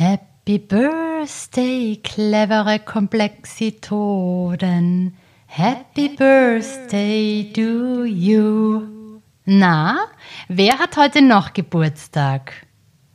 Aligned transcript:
Happy 0.00 0.60
Birthday, 0.60 2.00
clevere 2.04 2.78
Komplexitoden. 2.78 5.12
Happy 5.48 6.10
Birthday 6.10 7.52
to 7.52 8.04
you. 8.04 9.20
Na, 9.44 9.98
wer 10.46 10.78
hat 10.78 10.96
heute 10.96 11.20
noch 11.20 11.52
Geburtstag? 11.52 12.64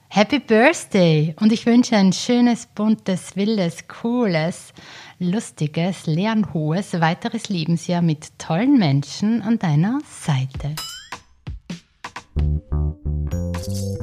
Happy 0.10 0.40
Birthday 0.40 1.34
und 1.40 1.54
ich 1.54 1.66
wünsche 1.66 1.96
ein 1.96 2.12
schönes, 2.12 2.66
buntes, 2.66 3.38
wildes, 3.38 3.88
cooles, 3.88 4.74
lustiges, 5.20 6.06
lernhohes 6.06 7.00
weiteres 7.00 7.48
Lebensjahr 7.48 8.02
mit 8.02 8.38
tollen 8.38 8.78
Menschen 8.78 9.42
an 9.42 9.58
deiner 9.58 10.02
Seite. 10.06 10.76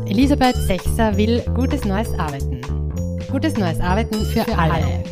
Elisabeth 0.06 0.56
Sechser 0.56 1.16
will 1.16 1.40
gutes 1.54 1.84
neues 1.84 2.12
Arbeiten. 2.18 2.60
Gutes 3.30 3.56
neues 3.56 3.80
Arbeiten 3.80 4.24
für, 4.26 4.44
für 4.44 4.58
alle. 4.58 4.74
alle. 4.74 5.04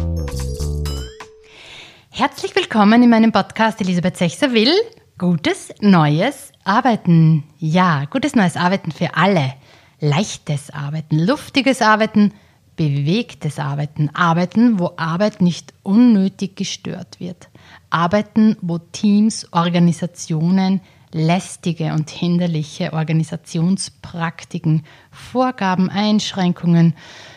Herzlich 2.10 2.56
willkommen 2.56 3.02
in 3.02 3.10
meinem 3.10 3.30
Podcast 3.30 3.80
Elisabeth 3.80 4.16
Sechser 4.16 4.52
will 4.52 4.72
gutes 5.19 5.72
neues 5.80 6.52
Arbeiten. 6.64 7.45
Ja, 7.59 8.06
gutes 8.06 8.34
neues 8.34 8.56
Arbeiten 8.56 8.91
für 8.91 9.14
alle. 9.14 9.55
Leichtes 10.00 10.70
Arbeiten, 10.70 11.19
luftiges 11.19 11.80
Arbeiten, 11.80 12.33
bewegtes 12.74 13.58
Arbeiten. 13.58 14.10
Arbeiten, 14.14 14.78
wo 14.78 14.92
Arbeit 14.97 15.41
nicht 15.41 15.74
unnötig 15.83 16.56
gestört 16.56 17.20
wird. 17.20 17.48
Arbeiten, 17.91 18.56
wo 18.62 18.78
Teams, 18.78 19.52
Organisationen, 19.52 20.80
lästige 21.12 21.92
und 21.92 22.10
hinderliche 22.10 22.92
Organisationspraktiken, 22.92 24.84
Vorgaben, 25.10 25.90
Einschränkungen, 25.90 26.94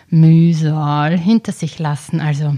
Mühsal 0.09 1.17
hinter 1.17 1.51
sich 1.51 1.79
lassen, 1.79 2.19
also 2.19 2.57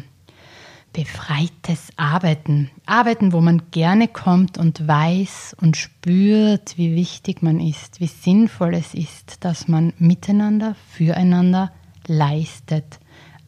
befreites 0.94 1.90
Arbeiten. 1.98 2.70
Arbeiten, 2.86 3.34
wo 3.34 3.42
man 3.42 3.64
gerne 3.72 4.08
kommt 4.08 4.58
und 4.58 4.88
weiß 4.88 5.56
und 5.60 5.76
spürt, 5.76 6.78
wie 6.78 6.96
wichtig 6.96 7.42
man 7.42 7.60
ist, 7.60 8.00
wie 8.00 8.08
sinnvoll 8.08 8.76
es 8.76 8.94
ist, 8.94 9.44
dass 9.44 9.68
man 9.68 9.94
miteinander, 9.98 10.76
füreinander 10.92 11.72
leistet. 12.08 13.00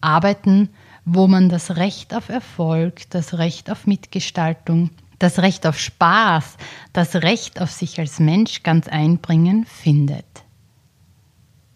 Arbeiten, 0.02 0.70
wo 1.06 1.28
man 1.28 1.50
das 1.50 1.76
Recht 1.76 2.16
auf 2.16 2.30
Erfolg, 2.30 3.10
das 3.12 3.38
Recht 3.38 3.70
auf 3.70 3.86
Mitgestaltung, 3.86 4.90
das 5.20 5.40
Recht 5.40 5.66
auf 5.66 5.80
Spaß, 5.80 6.58
das 6.94 7.16
Recht 7.16 7.62
auf 7.62 7.72
sich 7.72 8.00
als 8.00 8.20
Mensch 8.20 8.64
ganz 8.64 8.88
einbringen 8.88 9.66
findet. 9.66 10.26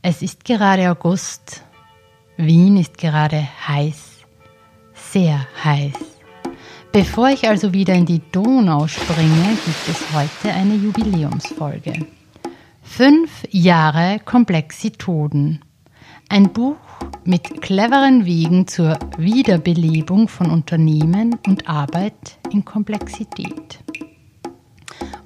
Es 0.02 0.22
ist 0.22 0.46
gerade 0.46 0.90
August. 0.90 1.64
Wien 2.38 2.78
ist 2.78 2.98
gerade 2.98 3.48
heiß, 3.68 4.20
sehr 4.94 5.46
heiß. 5.64 5.94
Bevor 6.92 7.30
ich 7.30 7.48
also 7.48 7.74
wieder 7.74 7.94
in 7.94 8.06
die 8.06 8.22
Donau 8.32 8.88
springe, 8.88 9.58
gibt 9.66 9.90
es 9.90 10.14
heute 10.14 10.54
eine 10.56 10.76
Jubiläumsfolge. 10.76 12.08
Fünf 12.82 13.46
Jahre 13.52 14.20
Komplexitoden. 14.26 15.64
Ein 16.30 16.52
Buch 16.52 16.78
mit 17.24 17.62
cleveren 17.62 18.26
Wegen 18.26 18.68
zur 18.68 18.98
Wiederbelebung 19.18 20.28
von 20.28 20.50
Unternehmen 20.50 21.38
und 21.48 21.68
Arbeit 21.70 22.38
in 22.52 22.66
Komplexität. 22.66 23.80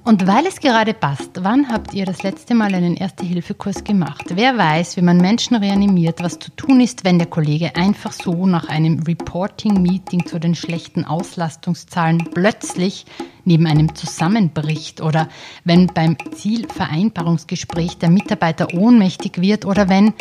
Und 0.06 0.26
weil 0.26 0.44
es 0.46 0.60
gerade 0.60 0.92
passt, 0.92 1.30
wann 1.42 1.70
habt 1.70 1.94
ihr 1.94 2.04
das 2.04 2.22
letzte 2.22 2.54
Mal 2.54 2.74
einen 2.74 2.94
Erste-Hilfe-Kurs 2.94 3.84
gemacht? 3.84 4.24
Wer 4.34 4.58
weiß, 4.58 4.98
wie 4.98 5.02
man 5.02 5.16
Menschen 5.16 5.56
reanimiert, 5.56 6.22
was 6.22 6.38
zu 6.38 6.50
tun 6.50 6.80
ist, 6.80 7.06
wenn 7.06 7.18
der 7.18 7.26
Kollege 7.26 7.74
einfach 7.74 8.12
so 8.12 8.46
nach 8.46 8.68
einem 8.68 9.02
Reporting-Meeting 9.02 10.26
zu 10.26 10.38
den 10.38 10.54
schlechten 10.54 11.06
Auslastungszahlen 11.06 12.28
plötzlich 12.34 13.06
neben 13.46 13.66
einem 13.66 13.94
zusammenbricht 13.94 15.00
oder 15.00 15.30
wenn 15.64 15.86
beim 15.86 16.18
Zielvereinbarungsgespräch 16.34 17.96
der 17.96 18.10
Mitarbeiter 18.10 18.74
ohnmächtig 18.74 19.40
wird 19.40 19.64
oder 19.64 19.88
wenn 19.88 20.12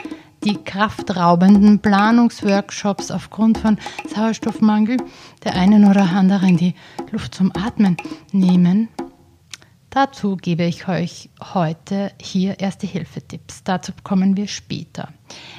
die 0.46 0.58
kraftraubenden 0.58 1.80
Planungsworkshops 1.80 3.12
aufgrund 3.12 3.58
von 3.58 3.78
Sauerstoffmangel 4.14 4.98
der 5.44 5.56
einen 5.56 5.86
oder 5.86 6.10
anderen 6.10 6.58
die 6.58 6.76
Luft 7.12 7.36
zum 7.36 7.52
Atmen 7.56 7.98
nehmen. 8.32 8.90
Dazu 9.90 10.38
gebe 10.38 10.64
ich 10.64 10.88
euch 10.88 11.30
heute 11.54 12.12
hier 12.20 12.60
erste 12.60 12.88
Hilfetipps. 12.88 13.64
Dazu 13.64 13.92
kommen 14.04 14.36
wir 14.36 14.48
später. 14.48 15.10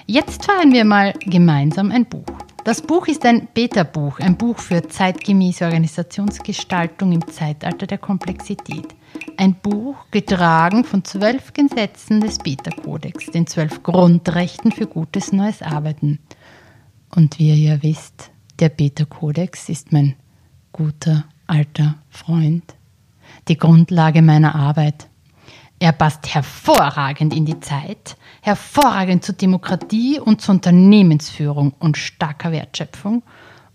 Jetzt 0.06 0.44
feiern 0.44 0.73
wir 0.73 0.84
mal 0.84 1.12
gemeinsam 1.21 1.93
ein 1.93 2.05
Buch. 2.05 2.25
Das 2.64 2.80
Buch 2.80 3.08
ist 3.08 3.26
ein 3.26 3.48
Beta-Buch, 3.52 4.20
ein 4.20 4.38
Buch 4.38 4.58
für 4.58 4.88
zeitgemäße 4.88 5.66
Organisationsgestaltung 5.66 7.12
im 7.12 7.28
Zeitalter 7.28 7.86
der 7.86 7.98
Komplexität. 7.98 8.86
Ein 9.36 9.54
Buch 9.54 9.97
getragen 10.10 10.84
von 10.84 11.04
zwölf 11.04 11.52
Gesetzen 11.52 12.22
des 12.22 12.38
Beta-Kodex, 12.38 13.26
den 13.26 13.47
zwölf 13.47 13.82
Grundrechten 13.82 14.72
für 14.72 14.86
gutes 14.86 15.30
neues 15.30 15.60
Arbeiten. 15.60 16.20
Und 17.14 17.38
wie 17.38 17.50
ihr 17.50 17.56
ja 17.56 17.82
wisst, 17.82 18.30
der 18.58 18.70
Beta-Kodex 18.70 19.69
ist 19.69 19.92
mein 19.92 20.14
guter 20.72 21.25
alter 21.46 21.96
Freund, 22.08 22.64
die 23.48 23.58
Grundlage 23.58 24.22
meiner 24.22 24.54
Arbeit. 24.54 25.08
Er 25.81 25.92
passt 25.92 26.34
hervorragend 26.34 27.34
in 27.34 27.44
die 27.44 27.60
Zeit, 27.60 28.16
hervorragend 28.44 29.25
zur 29.25 29.34
Demokratie 29.34 30.21
und 30.21 30.43
zur 30.43 30.56
Unternehmensführung 30.56 31.72
und 31.78 31.97
starker 31.97 32.53
Wertschöpfung 32.53 33.22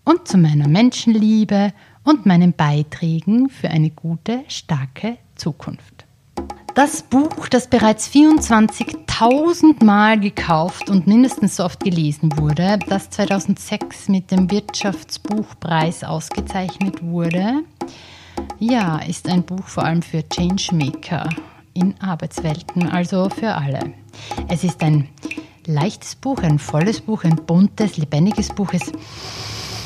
und 0.04 0.28
zu 0.28 0.38
meiner 0.38 0.68
Menschenliebe 0.68 1.72
und 2.04 2.24
meinen 2.24 2.52
Beiträgen 2.52 3.50
für 3.50 3.68
eine 3.68 3.90
gute, 3.90 4.44
starke 4.46 5.18
Zukunft. 5.34 6.06
Das 6.76 7.02
Buch, 7.02 7.48
das 7.48 7.66
bereits 7.66 8.08
24.000 8.10 9.84
Mal 9.84 10.20
gekauft 10.20 10.88
und 10.88 11.08
mindestens 11.08 11.56
so 11.56 11.64
oft 11.64 11.80
gelesen 11.82 12.38
wurde, 12.38 12.78
das 12.88 13.10
2006 13.10 14.08
mit 14.08 14.30
dem 14.30 14.52
Wirtschaftsbuchpreis 14.52 16.04
ausgezeichnet 16.04 17.02
wurde, 17.02 17.64
ja, 18.60 18.98
ist 18.98 19.28
ein 19.28 19.42
Buch 19.42 19.66
vor 19.66 19.82
allem 19.82 20.02
für 20.02 20.22
Changemaker 20.28 21.28
in 21.80 22.00
Arbeitswelten, 22.00 22.88
also 22.88 23.30
für 23.30 23.54
alle. 23.54 23.94
Es 24.48 24.64
ist 24.64 24.82
ein 24.82 25.08
leichtes 25.66 26.14
Buch, 26.14 26.42
ein 26.42 26.58
volles 26.58 27.00
Buch, 27.00 27.24
ein 27.24 27.36
buntes, 27.36 27.96
lebendiges 27.96 28.50
Buch. 28.50 28.72
Es 28.72 28.92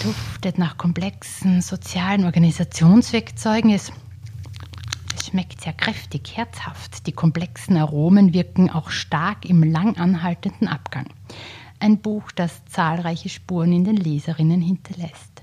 duftet 0.02 0.58
nach 0.58 0.76
komplexen 0.76 1.62
sozialen 1.62 2.24
Organisationswerkzeugen. 2.24 3.70
Es, 3.70 3.92
es 5.16 5.26
schmeckt 5.26 5.60
sehr 5.60 5.72
kräftig, 5.72 6.36
herzhaft. 6.36 7.06
Die 7.06 7.12
komplexen 7.12 7.76
Aromen 7.76 8.34
wirken 8.34 8.70
auch 8.70 8.90
stark 8.90 9.44
im 9.44 9.62
lang 9.62 9.96
anhaltenden 9.96 10.68
Abgang. 10.68 11.06
Ein 11.80 11.98
Buch, 11.98 12.32
das 12.32 12.64
zahlreiche 12.66 13.28
Spuren 13.28 13.72
in 13.72 13.84
den 13.84 13.96
Leserinnen 13.96 14.60
hinterlässt. 14.60 15.33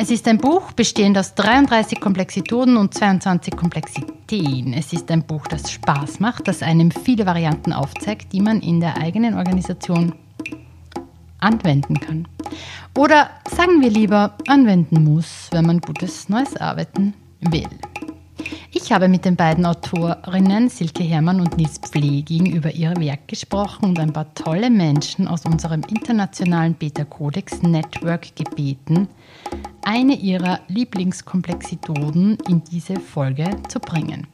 Es 0.00 0.10
ist 0.10 0.28
ein 0.28 0.38
Buch 0.38 0.72
bestehend 0.72 1.18
aus 1.18 1.34
33 1.34 2.00
Komplexitoden 2.00 2.76
und 2.76 2.94
22 2.94 3.56
Komplexitäten. 3.56 4.72
Es 4.72 4.92
ist 4.92 5.10
ein 5.10 5.24
Buch, 5.24 5.46
das 5.48 5.72
Spaß 5.72 6.20
macht, 6.20 6.46
das 6.46 6.62
einem 6.62 6.92
viele 6.92 7.26
Varianten 7.26 7.72
aufzeigt, 7.72 8.32
die 8.32 8.40
man 8.40 8.60
in 8.60 8.78
der 8.78 8.96
eigenen 8.98 9.34
Organisation 9.34 10.14
anwenden 11.40 11.98
kann. 11.98 12.28
Oder 12.96 13.30
sagen 13.50 13.80
wir 13.80 13.90
lieber, 13.90 14.34
anwenden 14.46 15.02
muss, 15.02 15.48
wenn 15.50 15.66
man 15.66 15.80
gutes 15.80 16.28
neues 16.28 16.56
Arbeiten 16.56 17.14
will. 17.40 17.68
Ich 18.72 18.92
habe 18.92 19.08
mit 19.08 19.24
den 19.24 19.36
beiden 19.36 19.66
Autorinnen 19.66 20.68
Silke 20.68 21.02
Hermann 21.02 21.40
und 21.40 21.56
Nils 21.56 21.78
Pfleging 21.78 22.46
über 22.46 22.70
ihr 22.70 22.94
Werk 22.98 23.26
gesprochen 23.26 23.86
und 23.86 23.98
ein 23.98 24.12
paar 24.12 24.32
tolle 24.34 24.70
Menschen 24.70 25.26
aus 25.26 25.44
unserem 25.44 25.82
internationalen 25.88 26.74
Beta 26.74 27.04
Codex 27.04 27.62
Network 27.62 28.36
gebeten, 28.36 29.08
eine 29.82 30.14
ihrer 30.14 30.60
Lieblingskomplexidoden 30.68 32.38
in 32.48 32.62
diese 32.64 33.00
Folge 33.00 33.50
zu 33.68 33.80
bringen. 33.80 34.26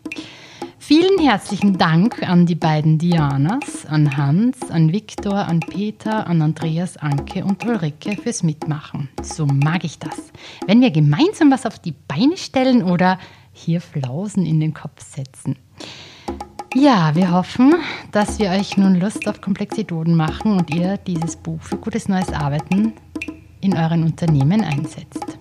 Vielen 0.86 1.18
herzlichen 1.18 1.78
Dank 1.78 2.28
an 2.28 2.44
die 2.44 2.56
beiden 2.56 2.98
Dianas, 2.98 3.86
an 3.86 4.18
Hans, 4.18 4.70
an 4.70 4.92
Viktor, 4.92 5.46
an 5.46 5.60
Peter, 5.60 6.26
an 6.26 6.42
Andreas, 6.42 6.98
Anke 6.98 7.42
und 7.42 7.64
Ulrike 7.64 8.20
fürs 8.20 8.42
Mitmachen. 8.42 9.08
So 9.22 9.46
mag 9.46 9.84
ich 9.84 9.98
das. 9.98 10.30
Wenn 10.66 10.82
wir 10.82 10.90
gemeinsam 10.90 11.50
was 11.50 11.64
auf 11.64 11.78
die 11.78 11.94
Beine 12.06 12.36
stellen 12.36 12.82
oder 12.82 13.18
hier 13.52 13.80
Flausen 13.80 14.44
in 14.44 14.60
den 14.60 14.74
Kopf 14.74 15.00
setzen. 15.02 15.56
Ja, 16.74 17.14
wir 17.14 17.30
hoffen, 17.30 17.76
dass 18.12 18.38
wir 18.38 18.50
euch 18.50 18.76
nun 18.76 18.96
Lust 18.96 19.26
auf 19.26 19.40
Komplexidoden 19.40 20.16
machen 20.16 20.58
und 20.58 20.74
ihr 20.74 20.98
dieses 20.98 21.36
Buch 21.36 21.62
für 21.62 21.76
gutes 21.76 22.08
neues 22.08 22.32
Arbeiten 22.32 22.92
in 23.64 23.76
euren 23.76 24.02
Unternehmen 24.02 24.62
einsetzt. 24.62 25.38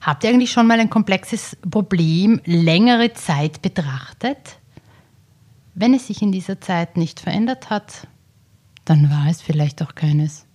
Habt 0.00 0.24
ihr 0.24 0.30
eigentlich 0.30 0.50
schon 0.50 0.66
mal 0.66 0.80
ein 0.80 0.90
komplexes 0.90 1.56
Problem 1.70 2.40
längere 2.44 3.12
Zeit 3.12 3.62
betrachtet? 3.62 4.58
Wenn 5.74 5.94
es 5.94 6.08
sich 6.08 6.20
in 6.20 6.32
dieser 6.32 6.60
Zeit 6.60 6.96
nicht 6.96 7.20
verändert 7.20 7.70
hat, 7.70 8.08
dann 8.84 9.10
war 9.10 9.28
es 9.28 9.40
vielleicht 9.40 9.82
auch 9.82 9.94
keines. 9.94 10.46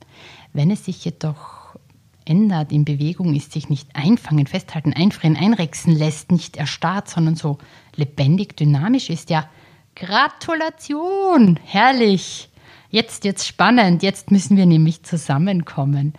Wenn 0.52 0.72
es 0.72 0.86
sich 0.86 1.06
jedoch 1.06 1.78
ändert, 2.26 2.72
in 2.72 2.84
Bewegung 2.84 3.34
ist, 3.34 3.54
sich 3.54 3.70
nicht 3.70 3.96
einfangen, 3.96 4.48
festhalten, 4.48 4.94
einfrieren, 4.94 5.38
einrechsen 5.38 5.96
lässt, 5.96 6.32
nicht 6.32 6.58
erstarrt, 6.58 7.10
sondern 7.10 7.36
so 7.36 7.60
lebendig, 7.96 8.58
dynamisch 8.58 9.10
ist, 9.10 9.30
ja, 9.30 9.50
Gratulation, 9.96 11.60
herrlich. 11.64 12.50
Jetzt 12.90 13.24
jetzt 13.24 13.48
spannend, 13.48 14.04
jetzt 14.04 14.32
müssen 14.32 14.58
wir 14.58 14.66
nämlich 14.66 15.04
zusammenkommen. 15.04 16.14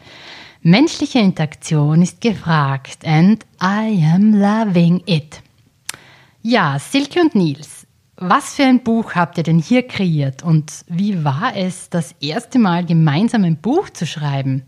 Menschliche 0.66 1.19
Interaktion 1.19 2.00
ist 2.00 2.22
gefragt 2.22 3.05
and 3.05 3.44
I 3.62 4.02
am 4.02 4.32
loving 4.32 5.02
it. 5.05 5.43
Ja, 6.40 6.78
Silke 6.78 7.20
und 7.20 7.34
Nils, 7.34 7.87
was 8.16 8.55
für 8.55 8.62
ein 8.62 8.82
Buch 8.82 9.14
habt 9.14 9.37
ihr 9.37 9.44
denn 9.44 9.58
hier 9.58 9.87
kreiert 9.87 10.43
und 10.43 10.72
wie 10.88 11.22
war 11.22 11.52
es, 11.55 11.90
das 11.90 12.14
erste 12.19 12.58
Mal 12.58 12.87
gemeinsam 12.87 13.44
ein 13.44 13.58
Buch 13.58 13.90
zu 13.90 14.06
schreiben? 14.06 14.62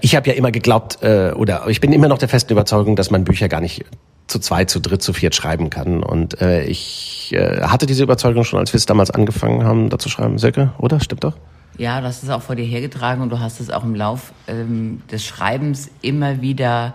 Ich 0.00 0.16
habe 0.16 0.28
ja 0.28 0.34
immer 0.34 0.50
geglaubt, 0.50 0.98
äh, 1.02 1.30
oder 1.36 1.68
ich 1.68 1.80
bin 1.80 1.92
immer 1.92 2.08
noch 2.08 2.18
der 2.18 2.28
festen 2.28 2.52
Überzeugung, 2.52 2.96
dass 2.96 3.12
man 3.12 3.22
Bücher 3.22 3.48
gar 3.48 3.60
nicht 3.60 3.84
zu 4.26 4.40
zweit, 4.40 4.68
zu 4.68 4.80
dritt, 4.80 5.00
zu 5.00 5.12
viert 5.12 5.36
schreiben 5.36 5.70
kann. 5.70 6.02
Und 6.02 6.40
äh, 6.40 6.64
ich 6.64 7.32
äh, 7.36 7.60
hatte 7.62 7.86
diese 7.86 8.02
Überzeugung 8.02 8.42
schon, 8.42 8.58
als 8.58 8.72
wir 8.72 8.78
es 8.78 8.86
damals 8.86 9.12
angefangen 9.12 9.62
haben, 9.62 9.90
da 9.90 9.98
zu 10.00 10.08
schreiben. 10.08 10.38
Silke, 10.38 10.72
oder? 10.78 10.98
Stimmt 10.98 11.22
doch? 11.22 11.36
Ja, 11.78 12.00
das 12.00 12.22
ist 12.22 12.30
auch 12.30 12.42
vor 12.42 12.56
dir 12.56 12.64
hergetragen 12.64 13.22
und 13.22 13.30
du 13.30 13.40
hast 13.40 13.60
es 13.60 13.70
auch 13.70 13.84
im 13.84 13.94
Lauf 13.94 14.32
ähm, 14.48 15.02
des 15.10 15.24
Schreibens 15.24 15.90
immer 16.02 16.42
wieder 16.42 16.94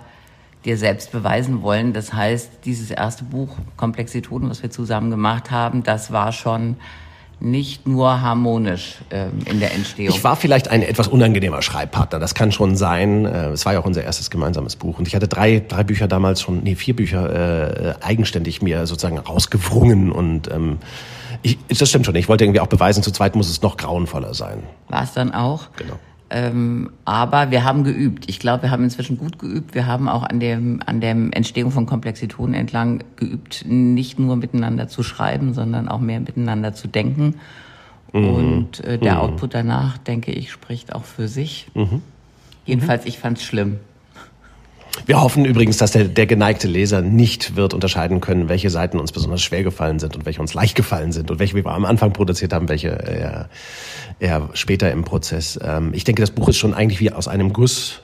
dir 0.65 0.77
selbst 0.77 1.11
beweisen 1.11 1.61
wollen. 1.61 1.93
Das 1.93 2.13
heißt, 2.13 2.49
dieses 2.65 2.91
erste 2.91 3.23
Buch, 3.23 3.49
Komplexitoden, 3.77 4.49
was 4.49 4.63
wir 4.63 4.71
zusammen 4.71 5.11
gemacht 5.11 5.51
haben, 5.51 5.83
das 5.83 6.11
war 6.11 6.31
schon 6.31 6.77
nicht 7.39 7.85
nur 7.85 8.21
harmonisch 8.21 8.99
ähm, 9.11 9.31
in 9.45 9.59
der 9.59 9.73
Entstehung. 9.73 10.15
Ich 10.15 10.23
war 10.23 10.35
vielleicht 10.35 10.69
ein 10.69 10.81
etwas 10.81 11.07
unangenehmer 11.07 11.61
Schreibpartner, 11.61 12.17
das 12.17 12.33
kann 12.33 12.51
schon 12.51 12.75
sein. 12.75 13.25
Äh, 13.25 13.49
es 13.49 13.65
war 13.65 13.73
ja 13.73 13.79
auch 13.79 13.85
unser 13.85 14.03
erstes 14.03 14.29
gemeinsames 14.29 14.75
Buch. 14.75 14.99
Und 14.99 15.07
ich 15.07 15.15
hatte 15.15 15.27
drei, 15.27 15.61
drei 15.67 15.83
Bücher 15.83 16.07
damals 16.07 16.41
schon, 16.41 16.63
nee, 16.63 16.75
vier 16.75 16.95
Bücher 16.95 17.97
äh, 17.99 18.03
eigenständig 18.03 18.61
mir 18.61 18.87
sozusagen 18.87 19.17
rausgewrungen 19.17 20.11
und 20.11 20.49
ähm, 20.51 20.77
ich, 21.41 21.57
das 21.67 21.89
stimmt 21.89 22.05
schon. 22.05 22.15
Ich 22.15 22.29
wollte 22.29 22.43
irgendwie 22.43 22.59
auch 22.59 22.67
beweisen, 22.67 23.03
zu 23.03 23.11
zweit 23.11 23.35
muss 23.35 23.49
es 23.49 23.61
noch 23.61 23.77
grauenvoller 23.77 24.33
sein. 24.33 24.63
War 24.89 25.03
es 25.03 25.13
dann 25.13 25.33
auch? 25.33 25.69
Genau. 25.77 25.99
Ähm, 26.29 26.89
aber 27.05 27.51
wir 27.51 27.63
haben 27.63 27.83
geübt. 27.83 28.25
Ich 28.27 28.39
glaube, 28.39 28.63
wir 28.63 28.71
haben 28.71 28.83
inzwischen 28.83 29.17
gut 29.17 29.37
geübt. 29.37 29.75
Wir 29.75 29.85
haben 29.85 30.09
auch 30.09 30.23
an 30.23 30.39
dem 30.39 30.81
an 30.85 30.99
der 30.99 31.11
Entstehung 31.11 31.71
von 31.71 31.85
Komplexitonen 31.85 32.55
entlang 32.55 33.03
geübt, 33.15 33.63
nicht 33.67 34.17
nur 34.17 34.35
miteinander 34.35 34.87
zu 34.87 35.03
schreiben, 35.03 35.53
sondern 35.53 35.87
auch 35.87 35.99
mehr 35.99 36.19
miteinander 36.19 36.73
zu 36.73 36.87
denken. 36.87 37.35
Mhm. 38.11 38.27
Und 38.27 38.83
äh, 38.83 38.97
der 38.97 39.15
mhm. 39.15 39.19
Output 39.19 39.53
danach, 39.53 39.97
denke 39.99 40.31
ich, 40.31 40.51
spricht 40.51 40.95
auch 40.95 41.03
für 41.03 41.27
sich. 41.27 41.67
Mhm. 41.75 42.01
Jedenfalls, 42.65 43.05
ich 43.05 43.19
fand 43.19 43.37
es 43.37 43.43
schlimm. 43.43 43.79
Wir 45.05 45.21
hoffen 45.21 45.45
übrigens, 45.45 45.77
dass 45.77 45.91
der, 45.91 46.05
der 46.05 46.25
geneigte 46.25 46.67
Leser 46.67 47.01
nicht 47.01 47.55
wird 47.55 47.73
unterscheiden 47.73 48.21
können, 48.21 48.49
welche 48.49 48.69
Seiten 48.69 48.99
uns 48.99 49.11
besonders 49.11 49.41
schwer 49.41 49.63
gefallen 49.63 49.99
sind 49.99 50.15
und 50.15 50.25
welche 50.25 50.41
uns 50.41 50.53
leicht 50.53 50.75
gefallen 50.75 51.11
sind 51.11 51.29
und 51.31 51.39
welche 51.39 51.55
wir 51.55 51.65
am 51.65 51.85
Anfang 51.85 52.13
produziert 52.13 52.53
haben, 52.53 52.69
welche 52.69 52.89
eher, 52.89 53.49
eher 54.19 54.49
später 54.53 54.91
im 54.91 55.03
Prozess. 55.03 55.59
Ähm, 55.61 55.91
ich 55.93 56.03
denke, 56.03 56.21
das 56.21 56.31
Buch 56.31 56.49
ist 56.49 56.57
schon 56.57 56.73
eigentlich 56.73 56.99
wie 56.99 57.11
aus 57.11 57.27
einem 57.27 57.53
Guss 57.53 58.01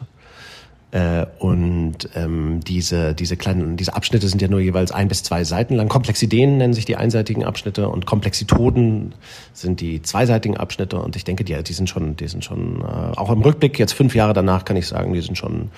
äh, 0.92 1.26
und 1.40 2.10
ähm, 2.16 2.60
diese, 2.62 3.14
diese 3.16 3.38
kleinen, 3.38 3.78
diese 3.78 3.96
Abschnitte 3.96 4.28
sind 4.28 4.42
ja 4.42 4.50
nur 4.50 4.60
jeweils 4.60 4.92
ein 4.92 5.08
bis 5.08 5.24
zwei 5.24 5.46
Seiten 5.46 5.76
lang. 5.76 5.88
Komplexideen 5.88 6.58
nennen 6.58 6.74
sich 6.74 6.84
die 6.84 6.98
einseitigen 6.98 7.46
Abschnitte 7.46 7.88
und 7.88 8.06
Komplexitoden 8.06 9.16
sind 9.54 9.80
die 9.80 10.02
zweiseitigen 10.02 10.58
Abschnitte. 10.58 11.00
Und 11.00 11.16
ich 11.16 11.24
denke, 11.24 11.46
die, 11.46 11.62
die 11.64 11.74
sind 11.74 11.90
schon, 11.90 12.18
die 12.18 12.28
sind 12.28 12.44
schon, 12.44 12.82
äh, 12.82 12.84
auch 12.84 13.30
im 13.30 13.42
Rückblick, 13.42 13.80
jetzt 13.80 13.94
fünf 13.94 14.16
Jahre 14.16 14.34
danach 14.34 14.66
kann 14.66 14.76
ich 14.76 14.88
sagen, 14.88 15.14
die 15.14 15.22
sind 15.22 15.38
schon, 15.38 15.72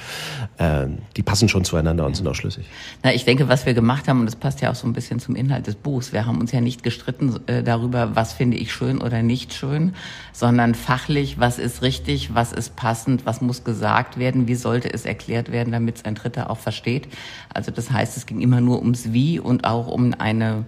äh, 0.58 0.88
die 1.16 1.22
passen 1.22 1.48
schon 1.48 1.64
zueinander 1.64 2.06
und 2.08 2.16
sind 2.16 2.28
auch 2.28 2.36
schlüssig. 2.36 2.66
Na, 3.04 3.14
ich 3.14 3.24
denke, 3.24 3.48
was 3.48 3.68
wir 3.68 3.76
gemacht 3.76 4.08
haben, 4.08 4.22
und 4.22 4.26
das 4.26 4.36
passt 4.36 4.62
ja 4.62 4.72
auch 4.72 4.76
so 4.76 4.88
ein 4.88 4.94
bisschen 4.94 5.20
zum 5.20 5.36
Inhalt 5.36 5.68
des 5.68 5.76
Buchs, 5.76 6.12
wir 6.12 6.26
haben 6.26 6.40
uns 6.40 6.52
ja 6.52 6.62
nicht 6.62 6.82
gestritten 6.82 7.40
äh, 7.46 7.62
darüber, 7.62 8.16
was 8.16 8.34
finde 8.34 8.58
ich 8.58 8.74
schön 8.74 9.00
oder 9.00 9.22
nicht 9.22 9.54
schön, 9.54 9.94
sondern 10.32 10.74
fachlich, 10.74 11.40
was 11.40 11.60
ist 11.60 11.84
richtig, 11.84 12.34
was 12.34 12.52
ist 12.52 12.76
passend, 12.76 13.28
was 13.28 13.42
muss 13.42 13.64
gesagt 13.64 14.18
werden, 14.18 14.48
wie 14.48 14.56
sollte 14.56 14.92
es 14.92 15.03
erklärt 15.06 15.52
werden, 15.52 15.72
damit 15.72 15.98
es 15.98 16.06
ein 16.06 16.16
Dritter 16.16 16.50
auch 16.50 16.60
versteht. 16.60 17.08
Also 17.54 17.72
das 17.72 17.92
heißt, 17.92 18.18
es 18.18 18.26
ging 18.26 18.42
immer 18.42 18.62
nur 18.62 18.80
ums 18.80 19.14
Wie 19.14 19.40
und 19.40 19.66
auch 19.66 19.88
um 19.88 20.14
eine 20.18 20.66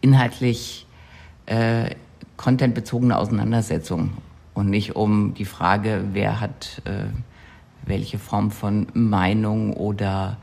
inhaltlich 0.00 0.86
äh, 1.46 1.94
contentbezogene 2.36 3.16
Auseinandersetzung 3.16 4.12
und 4.54 4.70
nicht 4.70 4.96
um 4.96 5.34
die 5.34 5.44
Frage, 5.44 6.04
wer 6.12 6.40
hat 6.40 6.82
äh, 6.84 7.06
welche 7.84 8.18
Form 8.18 8.50
von 8.50 8.86
Meinung 8.92 9.72
oder 9.72 10.36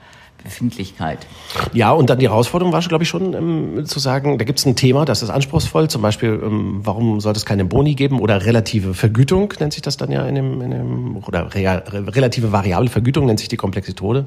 Befindlichkeit. 0.45 1.27
Ja, 1.73 1.91
und 1.91 2.09
dann 2.09 2.19
die 2.19 2.29
Herausforderung 2.29 2.71
war, 2.71 2.81
glaube 2.81 3.03
ich, 3.03 3.09
schon 3.09 3.33
ähm, 3.33 3.85
zu 3.85 3.99
sagen, 3.99 4.37
da 4.37 4.45
gibt 4.45 4.59
es 4.59 4.65
ein 4.65 4.77
Thema, 4.77 5.03
das 5.03 5.21
ist 5.21 5.29
anspruchsvoll, 5.29 5.89
zum 5.89 6.01
Beispiel, 6.01 6.39
ähm, 6.41 6.79
warum 6.83 7.19
sollte 7.19 7.37
es 7.37 7.45
keine 7.45 7.65
Boni 7.65 7.95
geben 7.95 8.19
oder 8.19 8.45
relative 8.45 8.93
Vergütung, 8.93 9.53
nennt 9.59 9.73
sich 9.73 9.81
das 9.81 9.97
dann 9.97 10.11
ja 10.11 10.25
in 10.25 10.35
dem, 10.35 10.61
in 10.61 10.71
dem 10.71 11.17
oder 11.17 11.53
rea, 11.53 11.83
relative 11.87 12.51
variable 12.51 12.89
Vergütung 12.89 13.25
nennt 13.25 13.39
sich 13.39 13.49
die 13.49 13.57
Komplexitode. 13.57 14.25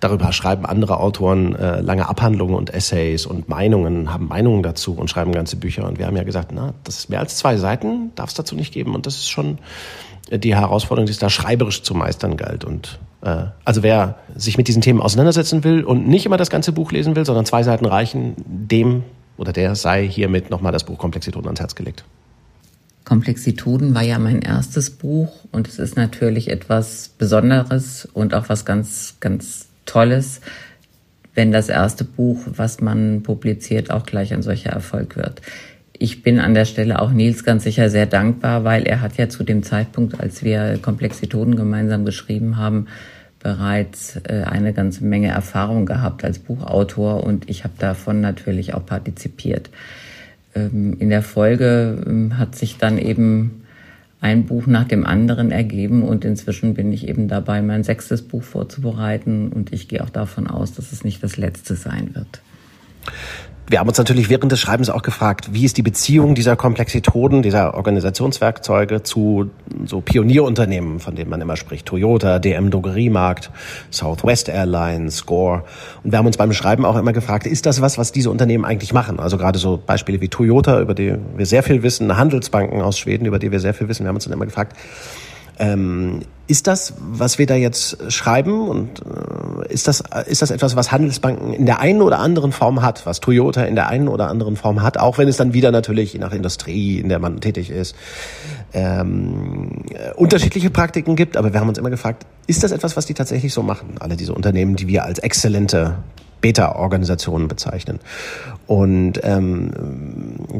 Darüber 0.00 0.32
schreiben 0.32 0.64
andere 0.64 1.00
Autoren 1.00 1.54
äh, 1.56 1.80
lange 1.80 2.08
Abhandlungen 2.08 2.54
und 2.54 2.72
Essays 2.72 3.26
und 3.26 3.48
Meinungen, 3.48 4.12
haben 4.12 4.28
Meinungen 4.28 4.62
dazu 4.62 4.94
und 4.94 5.10
schreiben 5.10 5.32
ganze 5.32 5.56
Bücher. 5.56 5.86
Und 5.86 5.98
wir 5.98 6.06
haben 6.06 6.16
ja 6.16 6.22
gesagt, 6.22 6.52
na, 6.54 6.74
das 6.84 6.98
ist 6.98 7.10
mehr 7.10 7.20
als 7.20 7.36
zwei 7.36 7.56
Seiten, 7.56 8.12
darf 8.14 8.30
es 8.30 8.34
dazu 8.34 8.54
nicht 8.54 8.72
geben. 8.72 8.94
Und 8.94 9.06
das 9.06 9.16
ist 9.16 9.28
schon 9.28 9.58
die 10.30 10.54
Herausforderung, 10.54 11.06
die 11.06 11.12
es 11.12 11.18
da 11.18 11.30
schreiberisch 11.30 11.82
zu 11.82 11.94
meistern 11.94 12.36
galt. 12.36 12.64
Und 12.64 12.98
äh, 13.22 13.44
also 13.64 13.82
wer 13.82 14.16
sich 14.36 14.56
mit 14.58 14.68
diesen 14.68 14.82
Themen 14.82 15.00
auseinandersetzen 15.00 15.64
will 15.64 15.84
und 15.84 16.06
nicht 16.06 16.26
immer 16.26 16.36
das 16.36 16.50
ganze 16.50 16.72
Buch 16.72 16.92
lesen 16.92 17.16
will, 17.16 17.24
sondern 17.24 17.46
zwei 17.46 17.62
Seiten 17.62 17.86
reichen, 17.86 18.34
dem 18.36 19.04
oder 19.36 19.52
der 19.52 19.74
sei 19.74 20.06
hiermit 20.06 20.50
nochmal 20.50 20.72
das 20.72 20.84
Buch 20.84 20.98
Komplexitoden 20.98 21.46
ans 21.46 21.60
Herz 21.60 21.74
gelegt. 21.74 22.04
Komplexitoden 23.04 23.94
war 23.94 24.02
ja 24.02 24.18
mein 24.18 24.42
erstes 24.42 24.90
Buch 24.90 25.32
und 25.50 25.66
es 25.66 25.78
ist 25.78 25.96
natürlich 25.96 26.50
etwas 26.50 27.08
Besonderes 27.16 28.06
und 28.12 28.34
auch 28.34 28.50
was 28.50 28.66
ganz, 28.66 29.16
ganz 29.20 29.68
Tolles, 29.86 30.42
wenn 31.34 31.50
das 31.52 31.70
erste 31.70 32.04
Buch, 32.04 32.40
was 32.46 32.80
man 32.80 33.22
publiziert, 33.22 33.90
auch 33.90 34.04
gleich 34.04 34.34
ein 34.34 34.42
solcher 34.42 34.70
Erfolg 34.70 35.16
wird 35.16 35.40
ich 35.98 36.22
bin 36.22 36.38
an 36.38 36.54
der 36.54 36.64
Stelle 36.64 37.00
auch 37.00 37.10
Nils 37.10 37.44
ganz 37.44 37.64
sicher 37.64 37.90
sehr 37.90 38.06
dankbar, 38.06 38.64
weil 38.64 38.84
er 38.84 39.00
hat 39.00 39.16
ja 39.16 39.28
zu 39.28 39.42
dem 39.42 39.62
Zeitpunkt, 39.62 40.20
als 40.20 40.44
wir 40.44 40.78
Komplexitoden 40.80 41.56
gemeinsam 41.56 42.04
geschrieben 42.04 42.56
haben, 42.56 42.86
bereits 43.40 44.16
äh, 44.24 44.44
eine 44.44 44.72
ganze 44.72 45.04
Menge 45.04 45.28
Erfahrung 45.28 45.86
gehabt 45.86 46.24
als 46.24 46.38
Buchautor 46.38 47.24
und 47.24 47.48
ich 47.48 47.64
habe 47.64 47.74
davon 47.78 48.20
natürlich 48.20 48.74
auch 48.74 48.84
partizipiert. 48.84 49.70
Ähm, 50.54 50.96
in 50.98 51.08
der 51.08 51.22
Folge 51.22 52.02
ähm, 52.06 52.38
hat 52.38 52.56
sich 52.56 52.78
dann 52.78 52.98
eben 52.98 53.64
ein 54.20 54.46
Buch 54.46 54.66
nach 54.66 54.84
dem 54.84 55.06
anderen 55.06 55.52
ergeben 55.52 56.02
und 56.02 56.24
inzwischen 56.24 56.74
bin 56.74 56.92
ich 56.92 57.06
eben 57.06 57.28
dabei, 57.28 57.62
mein 57.62 57.84
sechstes 57.84 58.22
Buch 58.22 58.42
vorzubereiten 58.42 59.48
und 59.48 59.72
ich 59.72 59.86
gehe 59.86 60.02
auch 60.02 60.10
davon 60.10 60.48
aus, 60.48 60.72
dass 60.72 60.90
es 60.92 61.04
nicht 61.04 61.22
das 61.22 61.36
letzte 61.36 61.76
sein 61.76 62.14
wird. 62.14 62.40
Wir 63.70 63.80
haben 63.80 63.88
uns 63.88 63.98
natürlich 63.98 64.30
während 64.30 64.50
des 64.50 64.60
Schreibens 64.60 64.88
auch 64.88 65.02
gefragt, 65.02 65.50
wie 65.52 65.66
ist 65.66 65.76
die 65.76 65.82
Beziehung 65.82 66.34
dieser 66.34 66.56
Komplexitoden, 66.56 67.42
dieser 67.42 67.74
Organisationswerkzeuge 67.74 69.02
zu 69.02 69.50
so 69.84 70.00
Pionierunternehmen, 70.00 71.00
von 71.00 71.14
denen 71.14 71.28
man 71.28 71.42
immer 71.42 71.58
spricht. 71.58 71.84
Toyota, 71.84 72.38
DM 72.38 72.70
Drogeriemarkt, 72.70 73.50
Southwest 73.90 74.48
Airlines, 74.48 75.18
Score. 75.18 75.64
Und 76.02 76.12
wir 76.12 76.18
haben 76.18 76.26
uns 76.26 76.38
beim 76.38 76.54
Schreiben 76.54 76.86
auch 76.86 76.96
immer 76.96 77.12
gefragt, 77.12 77.46
ist 77.46 77.66
das 77.66 77.82
was, 77.82 77.98
was 77.98 78.10
diese 78.10 78.30
Unternehmen 78.30 78.64
eigentlich 78.64 78.94
machen? 78.94 79.20
Also 79.20 79.36
gerade 79.36 79.58
so 79.58 79.78
Beispiele 79.84 80.22
wie 80.22 80.28
Toyota, 80.28 80.80
über 80.80 80.94
die 80.94 81.16
wir 81.36 81.44
sehr 81.44 81.62
viel 81.62 81.82
wissen, 81.82 82.16
Handelsbanken 82.16 82.80
aus 82.80 82.98
Schweden, 82.98 83.26
über 83.26 83.38
die 83.38 83.52
wir 83.52 83.60
sehr 83.60 83.74
viel 83.74 83.86
wissen. 83.88 84.04
Wir 84.04 84.08
haben 84.08 84.16
uns 84.16 84.24
dann 84.24 84.32
immer 84.32 84.46
gefragt, 84.46 84.74
ähm, 85.58 86.20
ist 86.46 86.66
das, 86.66 86.94
was 86.98 87.38
wir 87.38 87.46
da 87.46 87.54
jetzt 87.54 88.10
schreiben, 88.10 88.68
und 88.68 89.00
äh, 89.00 89.04
ist 89.68 89.88
das 89.88 90.02
ist 90.26 90.42
das 90.42 90.50
etwas, 90.50 90.76
was 90.76 90.92
Handelsbanken 90.92 91.52
in 91.52 91.66
der 91.66 91.80
einen 91.80 92.02
oder 92.02 92.18
anderen 92.18 92.52
Form 92.52 92.82
hat, 92.82 93.06
was 93.06 93.20
Toyota 93.20 93.64
in 93.64 93.74
der 93.74 93.88
einen 93.88 94.08
oder 94.08 94.28
anderen 94.28 94.56
Form 94.56 94.82
hat, 94.82 94.98
auch 94.98 95.18
wenn 95.18 95.28
es 95.28 95.36
dann 95.36 95.52
wieder 95.52 95.70
natürlich 95.70 96.12
je 96.12 96.18
nach 96.18 96.32
Industrie, 96.32 96.98
in 96.98 97.08
der 97.08 97.18
man 97.18 97.40
tätig 97.40 97.70
ist, 97.70 97.94
ähm, 98.72 99.84
äh, 99.90 100.12
unterschiedliche 100.14 100.70
Praktiken 100.70 101.16
gibt. 101.16 101.36
Aber 101.36 101.52
wir 101.52 101.60
haben 101.60 101.68
uns 101.68 101.78
immer 101.78 101.90
gefragt, 101.90 102.26
ist 102.46 102.62
das 102.62 102.72
etwas, 102.72 102.96
was 102.96 103.06
die 103.06 103.14
tatsächlich 103.14 103.52
so 103.52 103.62
machen? 103.62 103.96
Alle 104.00 104.16
diese 104.16 104.34
Unternehmen, 104.34 104.76
die 104.76 104.88
wir 104.88 105.04
als 105.04 105.18
exzellente 105.18 105.96
Beta-Organisationen 106.40 107.48
bezeichnen. 107.48 107.98
Und 108.66 109.20
ähm, 109.24 109.72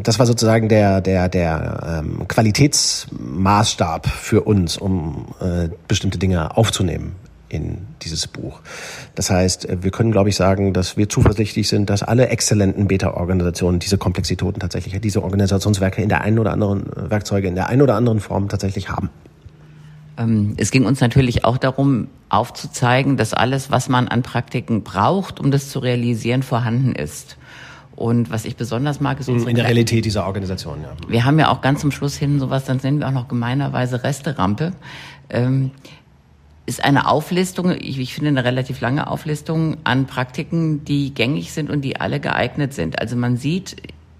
das 0.02 0.18
war 0.18 0.26
sozusagen 0.26 0.68
der, 0.68 1.00
der, 1.00 1.28
der 1.28 2.02
ähm, 2.02 2.26
Qualitätsmaßstab 2.26 4.06
für 4.08 4.42
uns, 4.42 4.76
um 4.76 5.26
äh, 5.40 5.68
bestimmte 5.86 6.18
Dinge 6.18 6.56
aufzunehmen 6.56 7.14
in 7.48 7.86
dieses 8.02 8.26
Buch. 8.26 8.60
Das 9.14 9.30
heißt, 9.30 9.68
wir 9.82 9.90
können, 9.90 10.12
glaube 10.12 10.28
ich, 10.28 10.36
sagen, 10.36 10.72
dass 10.72 10.96
wir 10.96 11.08
zuversichtlich 11.08 11.68
sind, 11.68 11.90
dass 11.90 12.02
alle 12.02 12.28
exzellenten 12.28 12.88
Beta-Organisationen 12.88 13.78
diese 13.78 13.98
Komplexitäten 13.98 14.60
tatsächlich, 14.60 15.00
diese 15.00 15.22
Organisationswerke 15.22 16.02
in 16.02 16.08
der 16.08 16.22
einen 16.22 16.38
oder 16.38 16.52
anderen 16.52 16.84
Werkzeuge 16.94 17.48
in 17.48 17.54
der 17.54 17.68
einen 17.68 17.82
oder 17.82 17.94
anderen 17.94 18.20
Form 18.20 18.48
tatsächlich 18.48 18.88
haben. 18.88 19.10
Ähm, 20.18 20.54
es 20.56 20.70
ging 20.70 20.84
uns 20.84 21.00
natürlich 21.00 21.44
auch 21.44 21.56
darum, 21.56 22.08
aufzuzeigen, 22.28 23.16
dass 23.16 23.32
alles, 23.32 23.70
was 23.70 23.88
man 23.88 24.08
an 24.08 24.22
Praktiken 24.22 24.82
braucht, 24.82 25.40
um 25.40 25.50
das 25.50 25.70
zu 25.70 25.78
realisieren, 25.78 26.42
vorhanden 26.42 26.94
ist. 26.94 27.38
Und 27.98 28.30
was 28.30 28.44
ich 28.44 28.54
besonders 28.54 29.00
mag, 29.00 29.18
ist 29.18 29.28
in 29.28 29.56
der 29.56 29.64
Realität 29.64 30.04
dieser 30.04 30.24
Organisation. 30.26 30.82
Ja. 30.82 31.10
Wir 31.10 31.24
haben 31.24 31.36
ja 31.40 31.50
auch 31.50 31.60
ganz 31.62 31.80
zum 31.80 31.90
Schluss 31.90 32.16
hin 32.16 32.38
sowas, 32.38 32.64
dann 32.64 32.78
nennen 32.80 33.00
wir 33.00 33.08
auch 33.08 33.12
noch 33.12 33.26
gemeinerweise 33.26 34.04
Resterampe. 34.04 34.72
Ähm, 35.30 35.72
ist 36.68 36.84
eine 36.84 37.08
Auflistung, 37.08 37.70
ich, 37.70 37.98
ich, 37.98 38.14
finde 38.14 38.28
eine 38.28 38.44
relativ 38.44 38.82
lange 38.82 39.06
Auflistung 39.06 39.78
an 39.84 40.06
Praktiken, 40.06 40.84
die 40.84 41.14
gängig 41.14 41.52
sind 41.52 41.70
und 41.70 41.80
die 41.80 41.98
alle 41.98 42.20
geeignet 42.20 42.74
sind. 42.74 43.00
Also 43.00 43.16
man 43.16 43.38
sieht 43.38 43.76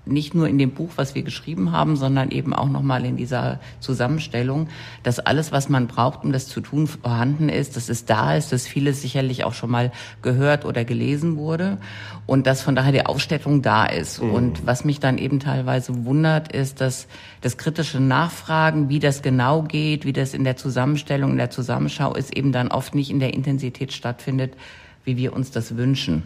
nicht 0.08 0.34
nur 0.34 0.48
in 0.48 0.58
dem 0.58 0.70
Buch, 0.70 0.90
was 0.96 1.14
wir 1.14 1.22
geschrieben 1.22 1.72
haben, 1.72 1.96
sondern 1.96 2.30
eben 2.30 2.54
auch 2.54 2.68
nochmal 2.68 3.04
in 3.04 3.16
dieser 3.16 3.60
Zusammenstellung, 3.80 4.68
dass 5.02 5.18
alles, 5.18 5.52
was 5.52 5.68
man 5.68 5.86
braucht, 5.86 6.24
um 6.24 6.32
das 6.32 6.48
zu 6.48 6.60
tun, 6.60 6.86
vorhanden 6.86 7.48
ist, 7.48 7.76
dass 7.76 7.88
es 7.88 8.04
da 8.04 8.34
ist, 8.36 8.52
dass 8.52 8.66
vieles 8.66 9.02
sicherlich 9.02 9.44
auch 9.44 9.54
schon 9.54 9.70
mal 9.70 9.92
gehört 10.22 10.64
oder 10.64 10.84
gelesen 10.84 11.36
wurde 11.36 11.78
und 12.26 12.46
dass 12.46 12.62
von 12.62 12.74
daher 12.74 12.92
die 12.92 13.06
Aufstellung 13.06 13.62
da 13.62 13.86
ist. 13.86 14.22
Mhm. 14.22 14.30
Und 14.30 14.66
was 14.66 14.84
mich 14.84 15.00
dann 15.00 15.18
eben 15.18 15.40
teilweise 15.40 16.04
wundert, 16.04 16.52
ist, 16.52 16.80
dass 16.80 17.06
das 17.40 17.56
kritische 17.56 18.00
Nachfragen, 18.00 18.88
wie 18.88 18.98
das 18.98 19.22
genau 19.22 19.62
geht, 19.62 20.04
wie 20.04 20.12
das 20.12 20.34
in 20.34 20.44
der 20.44 20.56
Zusammenstellung, 20.56 21.32
in 21.32 21.38
der 21.38 21.50
Zusammenschau 21.50 22.14
ist, 22.14 22.36
eben 22.36 22.52
dann 22.52 22.68
oft 22.68 22.94
nicht 22.94 23.10
in 23.10 23.20
der 23.20 23.34
Intensität 23.34 23.92
stattfindet, 23.92 24.54
wie 25.04 25.16
wir 25.16 25.32
uns 25.32 25.50
das 25.50 25.76
wünschen. 25.76 26.22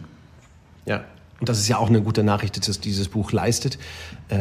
Ja, 0.85 1.03
und 1.43 1.49
das 1.49 1.59
ist 1.59 1.67
ja 1.67 1.77
auch 1.77 1.89
eine 1.89 2.01
gute 2.01 2.23
Nachricht, 2.23 2.65
dass 2.69 2.79
dieses 2.79 3.09
Buch 3.09 3.33
leistet, 3.33 3.77
äh, 4.29 4.37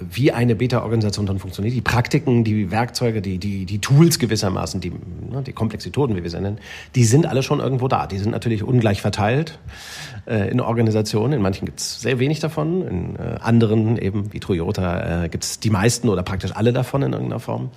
wie 0.00 0.32
eine 0.32 0.56
Beta-Organisation 0.56 1.24
dann 1.24 1.38
funktioniert. 1.38 1.76
Die 1.76 1.80
Praktiken, 1.80 2.42
die 2.42 2.72
Werkzeuge, 2.72 3.22
die, 3.22 3.38
die, 3.38 3.66
die 3.66 3.78
Tools 3.78 4.18
gewissermaßen, 4.18 4.80
die, 4.80 4.90
ne, 4.90 5.44
die 5.46 5.52
Komplexitoden, 5.52 6.16
wie 6.16 6.24
wir 6.24 6.30
sie 6.30 6.40
nennen, 6.40 6.58
die 6.96 7.04
sind 7.04 7.26
alle 7.26 7.44
schon 7.44 7.60
irgendwo 7.60 7.86
da. 7.86 8.08
Die 8.08 8.18
sind 8.18 8.32
natürlich 8.32 8.64
ungleich 8.64 9.00
verteilt 9.00 9.60
äh, 10.26 10.50
in 10.50 10.60
Organisationen. 10.60 11.34
In 11.34 11.40
manchen 11.40 11.66
gibt 11.66 11.78
es 11.78 12.00
sehr 12.00 12.18
wenig 12.18 12.40
davon, 12.40 12.84
in 12.84 13.14
äh, 13.14 13.38
anderen, 13.40 13.96
eben 13.96 14.32
wie 14.32 14.40
Toyota, 14.40 15.26
äh, 15.26 15.28
gibt 15.28 15.44
es 15.44 15.60
die 15.60 15.70
meisten 15.70 16.08
oder 16.08 16.24
praktisch 16.24 16.56
alle 16.56 16.72
davon 16.72 17.02
in 17.02 17.12
irgendeiner 17.12 17.38
Form. 17.38 17.70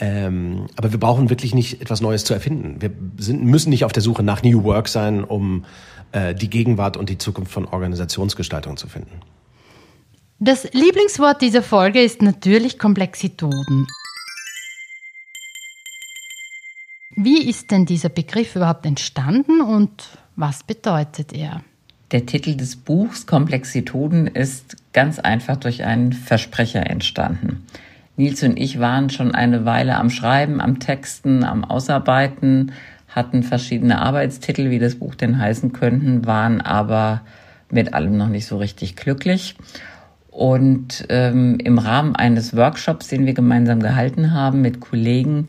Ähm, 0.00 0.66
aber 0.74 0.90
wir 0.90 0.98
brauchen 0.98 1.30
wirklich 1.30 1.54
nicht 1.54 1.80
etwas 1.80 2.00
Neues 2.00 2.24
zu 2.24 2.34
erfinden. 2.34 2.80
Wir 2.80 2.90
sind, 3.18 3.44
müssen 3.44 3.70
nicht 3.70 3.84
auf 3.84 3.92
der 3.92 4.02
Suche 4.02 4.24
nach 4.24 4.42
New 4.42 4.64
Work 4.64 4.88
sein, 4.88 5.22
um 5.22 5.64
äh, 6.12 6.34
die 6.34 6.50
Gegenwart 6.50 6.96
und 6.96 7.08
die 7.08 7.18
Zukunft 7.18 7.52
von 7.52 7.66
Organisationsgestaltung 7.66 8.76
zu 8.76 8.88
finden. 8.88 9.20
Das 10.40 10.72
Lieblingswort 10.72 11.42
dieser 11.42 11.62
Folge 11.62 12.00
ist 12.00 12.22
natürlich 12.22 12.78
Komplexitoden. 12.78 13.86
Wie 17.16 17.48
ist 17.48 17.72
denn 17.72 17.84
dieser 17.84 18.10
Begriff 18.10 18.54
überhaupt 18.54 18.86
entstanden 18.86 19.60
und 19.60 19.90
was 20.36 20.62
bedeutet 20.62 21.32
er? 21.32 21.62
Der 22.12 22.24
Titel 22.24 22.54
des 22.54 22.76
Buchs 22.76 23.26
Komplexitoden 23.26 24.28
ist 24.28 24.76
ganz 24.92 25.18
einfach 25.18 25.56
durch 25.56 25.82
einen 25.82 26.12
Versprecher 26.12 26.88
entstanden. 26.88 27.66
Nils 28.16 28.42
und 28.42 28.56
ich 28.56 28.78
waren 28.78 29.10
schon 29.10 29.34
eine 29.34 29.64
Weile 29.64 29.96
am 29.96 30.10
Schreiben, 30.10 30.60
am 30.60 30.78
Texten, 30.78 31.44
am 31.44 31.64
Ausarbeiten 31.64 32.72
hatten 33.08 33.42
verschiedene 33.42 34.00
Arbeitstitel, 34.00 34.70
wie 34.70 34.78
das 34.78 34.96
Buch 34.96 35.14
denn 35.14 35.38
heißen 35.38 35.72
könnten, 35.72 36.26
waren 36.26 36.60
aber 36.60 37.22
mit 37.70 37.94
allem 37.94 38.16
noch 38.16 38.28
nicht 38.28 38.46
so 38.46 38.58
richtig 38.58 38.96
glücklich. 38.96 39.56
Und 40.30 41.06
ähm, 41.08 41.58
im 41.58 41.78
Rahmen 41.78 42.14
eines 42.14 42.54
Workshops, 42.54 43.08
den 43.08 43.26
wir 43.26 43.34
gemeinsam 43.34 43.80
gehalten 43.80 44.32
haben 44.32 44.60
mit 44.60 44.80
Kollegen, 44.80 45.48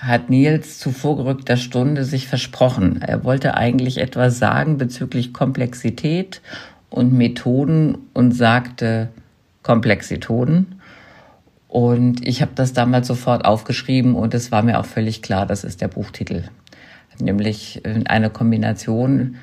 hat 0.00 0.30
Nils 0.30 0.78
zu 0.78 0.92
vorgerückter 0.92 1.56
Stunde 1.56 2.04
sich 2.04 2.28
versprochen. 2.28 3.02
Er 3.02 3.24
wollte 3.24 3.54
eigentlich 3.54 3.98
etwas 3.98 4.38
sagen 4.38 4.78
bezüglich 4.78 5.32
Komplexität 5.32 6.40
und 6.88 7.12
Methoden 7.12 7.98
und 8.14 8.32
sagte 8.32 9.08
Komplexitoden. 9.62 10.80
Und 11.66 12.26
ich 12.26 12.40
habe 12.40 12.52
das 12.54 12.72
damals 12.72 13.08
sofort 13.08 13.44
aufgeschrieben 13.44 14.14
und 14.14 14.32
es 14.32 14.50
war 14.50 14.62
mir 14.62 14.78
auch 14.78 14.86
völlig 14.86 15.20
klar, 15.20 15.44
das 15.44 15.64
ist 15.64 15.82
der 15.82 15.88
Buchtitel 15.88 16.44
nämlich 17.20 17.82
eine 17.84 18.30
Kombination 18.30 19.36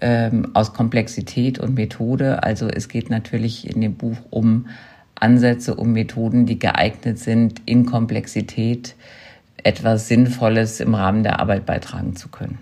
ähm, 0.00 0.50
aus 0.54 0.72
Komplexität 0.72 1.58
und 1.58 1.74
Methode. 1.74 2.42
Also 2.42 2.68
es 2.68 2.88
geht 2.88 3.10
natürlich 3.10 3.68
in 3.68 3.80
dem 3.80 3.94
Buch 3.94 4.18
um 4.30 4.66
Ansätze, 5.14 5.74
um 5.74 5.92
Methoden, 5.92 6.46
die 6.46 6.58
geeignet 6.58 7.18
sind, 7.18 7.62
in 7.66 7.86
Komplexität 7.86 8.94
etwas 9.64 10.08
Sinnvolles 10.08 10.80
im 10.80 10.94
Rahmen 10.94 11.24
der 11.24 11.40
Arbeit 11.40 11.66
beitragen 11.66 12.14
zu 12.14 12.28
können 12.28 12.58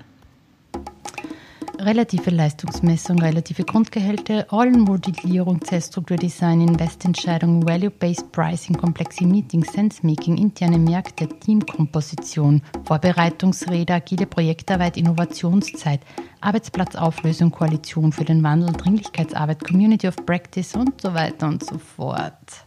relative 1.79 2.31
Leistungsmessung, 2.31 3.19
relative 3.19 3.65
Grundgehälter, 3.65 4.47
Rollenmodellierung, 4.51 5.63
Zellstrukturdesign, 5.63 6.61
Investentscheidungen, 6.61 7.67
Value-Based 7.67 8.33
Pricing, 8.33 8.77
komplexe 8.77 9.27
Meetings, 9.27 9.73
Sense-Making, 9.73 10.37
interne 10.37 10.79
Märkte, 10.79 11.29
Teamkomposition, 11.29 12.63
Vorbereitungsrede, 12.85 13.95
agile 13.95 14.27
Projektarbeit, 14.27 14.97
Innovationszeit, 14.97 16.01
Arbeitsplatzauflösung, 16.41 17.51
Koalition 17.51 18.13
für 18.13 18.25
den 18.25 18.43
Wandel, 18.43 18.73
Dringlichkeitsarbeit, 18.73 19.65
Community 19.65 20.09
of 20.09 20.17
Practice 20.25 20.75
und 20.75 21.01
so 21.01 21.15
weiter 21.15 21.49
und 21.49 21.65
so 21.65 21.79
fort. 21.79 22.67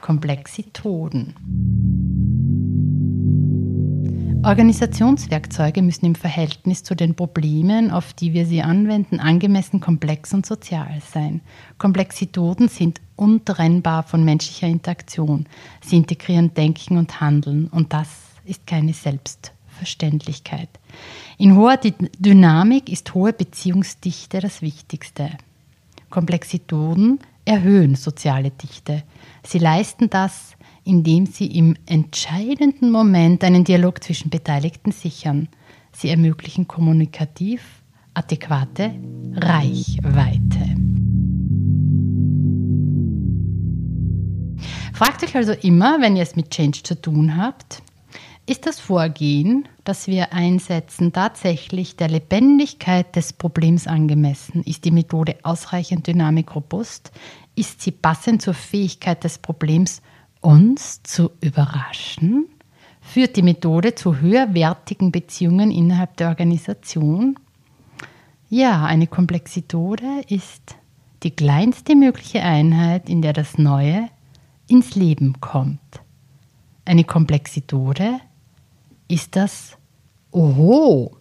Komplexitoden. 0.00 1.34
Organisationswerkzeuge 4.44 5.80
müssen 5.80 6.04
im 6.04 6.14
Verhältnis 6.14 6.82
zu 6.82 6.94
den 6.94 7.14
Problemen, 7.14 7.90
auf 7.90 8.12
die 8.12 8.34
wir 8.34 8.44
sie 8.44 8.60
anwenden, 8.60 9.18
angemessen 9.18 9.80
komplex 9.80 10.34
und 10.34 10.44
sozial 10.44 11.00
sein. 11.12 11.40
Komplexitoden 11.78 12.68
sind 12.68 13.00
untrennbar 13.16 14.02
von 14.02 14.22
menschlicher 14.22 14.66
Interaktion. 14.66 15.46
Sie 15.80 15.96
integrieren 15.96 16.52
Denken 16.52 16.98
und 16.98 17.22
Handeln 17.22 17.68
und 17.68 17.94
das 17.94 18.08
ist 18.44 18.66
keine 18.66 18.92
Selbstverständlichkeit. 18.92 20.68
In 21.38 21.56
hoher 21.56 21.78
Dynamik 21.78 22.90
ist 22.90 23.14
hohe 23.14 23.32
Beziehungsdichte 23.32 24.40
das 24.40 24.60
Wichtigste. 24.60 25.30
Komplexitoden 26.10 27.18
erhöhen 27.46 27.94
soziale 27.94 28.50
Dichte. 28.50 29.04
Sie 29.42 29.58
leisten 29.58 30.10
das 30.10 30.53
indem 30.84 31.26
sie 31.26 31.46
im 31.46 31.76
entscheidenden 31.86 32.90
Moment 32.90 33.42
einen 33.42 33.64
Dialog 33.64 34.04
zwischen 34.04 34.30
Beteiligten 34.30 34.92
sichern. 34.92 35.48
Sie 35.92 36.08
ermöglichen 36.08 36.68
kommunikativ 36.68 37.82
adäquate 38.12 38.92
Reichweite. 39.34 40.76
Fragt 44.92 45.24
euch 45.24 45.34
also 45.34 45.52
immer, 45.52 46.00
wenn 46.00 46.16
ihr 46.16 46.22
es 46.22 46.36
mit 46.36 46.50
Change 46.50 46.82
zu 46.84 47.00
tun 47.00 47.36
habt, 47.36 47.82
ist 48.46 48.66
das 48.66 48.78
Vorgehen, 48.78 49.66
das 49.84 50.06
wir 50.06 50.34
einsetzen, 50.34 51.12
tatsächlich 51.12 51.96
der 51.96 52.08
Lebendigkeit 52.08 53.16
des 53.16 53.32
Problems 53.32 53.86
angemessen? 53.86 54.62
Ist 54.64 54.84
die 54.84 54.90
Methode 54.90 55.36
ausreichend 55.42 56.06
dynamik 56.06 56.54
robust? 56.54 57.10
Ist 57.56 57.80
sie 57.80 57.90
passend 57.90 58.42
zur 58.42 58.52
Fähigkeit 58.52 59.24
des 59.24 59.38
Problems 59.38 60.02
uns 60.44 61.02
zu 61.02 61.30
überraschen? 61.40 62.46
Führt 63.00 63.36
die 63.36 63.42
Methode 63.42 63.94
zu 63.94 64.20
höherwertigen 64.20 65.12
Beziehungen 65.12 65.70
innerhalb 65.70 66.16
der 66.16 66.28
Organisation? 66.28 67.38
Ja, 68.48 68.84
eine 68.84 69.06
Komplexitode 69.06 70.22
ist 70.28 70.76
die 71.22 71.30
kleinste 71.30 71.96
mögliche 71.96 72.42
Einheit, 72.42 73.08
in 73.08 73.22
der 73.22 73.32
das 73.32 73.58
Neue 73.58 74.08
ins 74.68 74.94
Leben 74.94 75.40
kommt. 75.40 75.80
Eine 76.84 77.04
Komplexitode 77.04 78.20
ist 79.08 79.36
das 79.36 79.76
Oho 80.30 81.16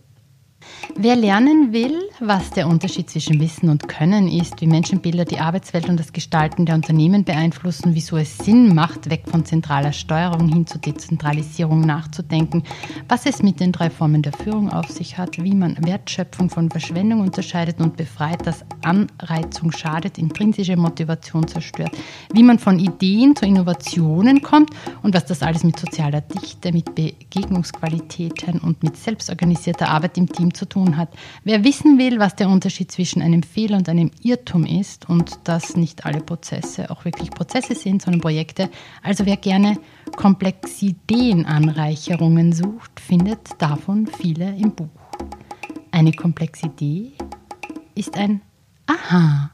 Wer 0.95 1.15
lernen 1.15 1.73
will, 1.73 1.97
was 2.19 2.51
der 2.51 2.67
Unterschied 2.67 3.09
zwischen 3.09 3.39
Wissen 3.39 3.69
und 3.69 3.87
Können 3.87 4.27
ist, 4.27 4.61
wie 4.61 4.67
Menschenbilder 4.67 5.25
die 5.25 5.39
Arbeitswelt 5.39 5.89
und 5.89 5.99
das 5.99 6.13
Gestalten 6.13 6.65
der 6.65 6.75
Unternehmen 6.75 7.23
beeinflussen, 7.23 7.95
wieso 7.95 8.17
es 8.17 8.37
Sinn 8.37 8.75
macht, 8.75 9.09
weg 9.09 9.23
von 9.25 9.43
zentraler 9.43 9.91
Steuerung 9.91 10.49
hin 10.49 10.67
zur 10.67 10.81
Dezentralisierung 10.81 11.81
nachzudenken, 11.81 12.63
was 13.09 13.25
es 13.25 13.41
mit 13.41 13.59
den 13.59 13.71
drei 13.71 13.89
Formen 13.89 14.21
der 14.21 14.33
Führung 14.33 14.71
auf 14.71 14.89
sich 14.89 15.17
hat, 15.17 15.43
wie 15.43 15.55
man 15.55 15.77
Wertschöpfung 15.83 16.49
von 16.49 16.69
Verschwendung 16.69 17.21
unterscheidet 17.21 17.79
und 17.79 17.97
befreit, 17.97 18.45
dass 18.45 18.63
Anreizung 18.83 19.71
schadet, 19.71 20.17
intrinsische 20.17 20.77
Motivation 20.77 21.47
zerstört, 21.47 21.97
wie 22.33 22.43
man 22.43 22.59
von 22.59 22.77
Ideen 22.77 23.35
zu 23.35 23.45
Innovationen 23.45 24.41
kommt 24.41 24.69
und 25.01 25.15
was 25.15 25.25
das 25.25 25.41
alles 25.41 25.63
mit 25.63 25.79
sozialer 25.79 26.21
Dichte, 26.21 26.71
mit 26.71 26.93
Begegnungsqualitäten 26.93 28.59
und 28.59 28.83
mit 28.83 28.95
selbstorganisierter 28.95 29.89
Arbeit 29.89 30.17
im 30.17 30.31
Team 30.31 30.52
Zu 30.53 30.65
tun 30.65 30.97
hat. 30.97 31.09
Wer 31.43 31.63
wissen 31.63 31.97
will, 31.97 32.19
was 32.19 32.35
der 32.35 32.49
Unterschied 32.49 32.91
zwischen 32.91 33.21
einem 33.21 33.43
Fehler 33.43 33.77
und 33.77 33.87
einem 33.89 34.11
Irrtum 34.21 34.65
ist 34.65 35.09
und 35.09 35.39
dass 35.43 35.75
nicht 35.75 36.05
alle 36.05 36.21
Prozesse 36.21 36.89
auch 36.91 37.03
wirklich 37.05 37.31
Prozesse 37.31 37.75
sind, 37.75 38.01
sondern 38.01 38.21
Projekte, 38.21 38.69
also 39.01 39.25
wer 39.25 39.37
gerne 39.37 39.77
Komplexideenanreicherungen 40.15 42.53
sucht, 42.53 42.99
findet 42.99 43.49
davon 43.59 44.07
viele 44.07 44.55
im 44.55 44.73
Buch. 44.73 44.87
Eine 45.91 46.13
Komplexidee 46.13 47.11
ist 47.95 48.17
ein 48.17 48.41
Aha. 48.85 49.52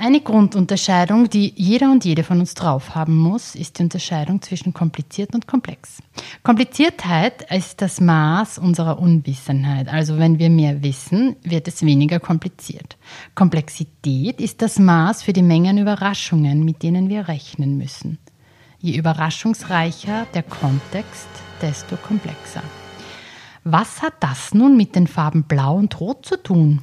Eine 0.00 0.20
Grundunterscheidung, 0.20 1.28
die 1.28 1.52
jeder 1.56 1.90
und 1.90 2.04
jede 2.04 2.22
von 2.22 2.38
uns 2.38 2.54
drauf 2.54 2.94
haben 2.94 3.16
muss, 3.16 3.56
ist 3.56 3.78
die 3.78 3.82
Unterscheidung 3.82 4.40
zwischen 4.40 4.72
kompliziert 4.72 5.34
und 5.34 5.48
komplex. 5.48 6.00
Kompliziertheit 6.44 7.50
ist 7.50 7.82
das 7.82 8.00
Maß 8.00 8.58
unserer 8.58 9.00
Unwissenheit. 9.00 9.88
Also 9.88 10.16
wenn 10.18 10.38
wir 10.38 10.50
mehr 10.50 10.84
wissen, 10.84 11.34
wird 11.42 11.66
es 11.66 11.84
weniger 11.84 12.20
kompliziert. 12.20 12.96
Komplexität 13.34 14.40
ist 14.40 14.62
das 14.62 14.78
Maß 14.78 15.24
für 15.24 15.32
die 15.32 15.42
Menge 15.42 15.70
an 15.70 15.78
Überraschungen, 15.78 16.64
mit 16.64 16.84
denen 16.84 17.08
wir 17.08 17.26
rechnen 17.26 17.76
müssen. 17.76 18.18
Je 18.78 18.96
überraschungsreicher 18.96 20.28
der 20.32 20.44
Kontext, 20.44 21.28
desto 21.60 21.96
komplexer. 21.96 22.62
Was 23.64 24.00
hat 24.00 24.14
das 24.20 24.54
nun 24.54 24.76
mit 24.76 24.94
den 24.94 25.08
Farben 25.08 25.42
Blau 25.42 25.74
und 25.74 25.98
Rot 25.98 26.24
zu 26.24 26.40
tun? 26.40 26.82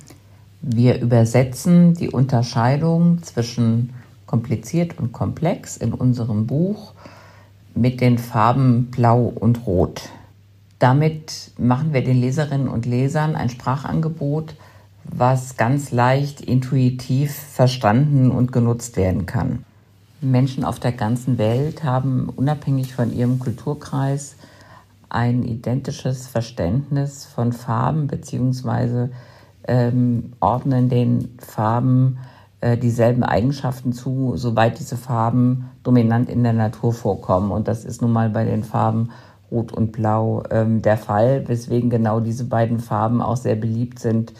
Wir 0.67 0.99
übersetzen 0.99 1.93
die 1.93 2.09
Unterscheidung 2.09 3.21
zwischen 3.21 3.93
kompliziert 4.25 4.97
und 4.97 5.13
komplex 5.13 5.77
in 5.77 5.93
unserem 5.93 6.47
Buch 6.47 6.93
mit 7.75 8.01
den 8.01 8.17
Farben 8.17 8.87
Blau 8.87 9.25
und 9.25 9.67
Rot. 9.67 10.09
Damit 10.79 11.51
machen 11.59 11.93
wir 11.93 12.03
den 12.03 12.19
Leserinnen 12.19 12.67
und 12.67 12.87
Lesern 12.87 13.35
ein 13.35 13.49
Sprachangebot, 13.49 14.55
was 15.03 15.55
ganz 15.55 15.91
leicht 15.91 16.41
intuitiv 16.41 17.31
verstanden 17.31 18.31
und 18.31 18.51
genutzt 18.51 18.97
werden 18.97 19.27
kann. 19.27 19.63
Menschen 20.19 20.65
auf 20.65 20.79
der 20.79 20.93
ganzen 20.93 21.37
Welt 21.37 21.83
haben 21.83 22.27
unabhängig 22.35 22.95
von 22.95 23.15
ihrem 23.15 23.37
Kulturkreis 23.37 24.35
ein 25.09 25.43
identisches 25.43 26.25
Verständnis 26.25 27.23
von 27.23 27.53
Farben 27.53 28.07
bzw 28.07 29.09
ähm, 29.67 30.33
ordnen 30.39 30.89
den 30.89 31.37
Farben 31.39 32.19
äh, 32.61 32.77
dieselben 32.77 33.23
Eigenschaften 33.23 33.93
zu, 33.93 34.33
soweit 34.35 34.79
diese 34.79 34.97
Farben 34.97 35.69
dominant 35.83 36.29
in 36.29 36.43
der 36.43 36.53
Natur 36.53 36.93
vorkommen. 36.93 37.51
Und 37.51 37.67
das 37.67 37.85
ist 37.85 38.01
nun 38.01 38.11
mal 38.11 38.29
bei 38.29 38.43
den 38.43 38.63
Farben 38.63 39.09
Rot 39.51 39.71
und 39.71 39.91
Blau 39.91 40.43
ähm, 40.49 40.81
der 40.81 40.97
Fall, 40.97 41.47
weswegen 41.47 41.89
genau 41.89 42.19
diese 42.19 42.45
beiden 42.45 42.79
Farben 42.79 43.21
auch 43.21 43.37
sehr 43.37 43.55
beliebt 43.55 43.99
sind, 43.99 44.33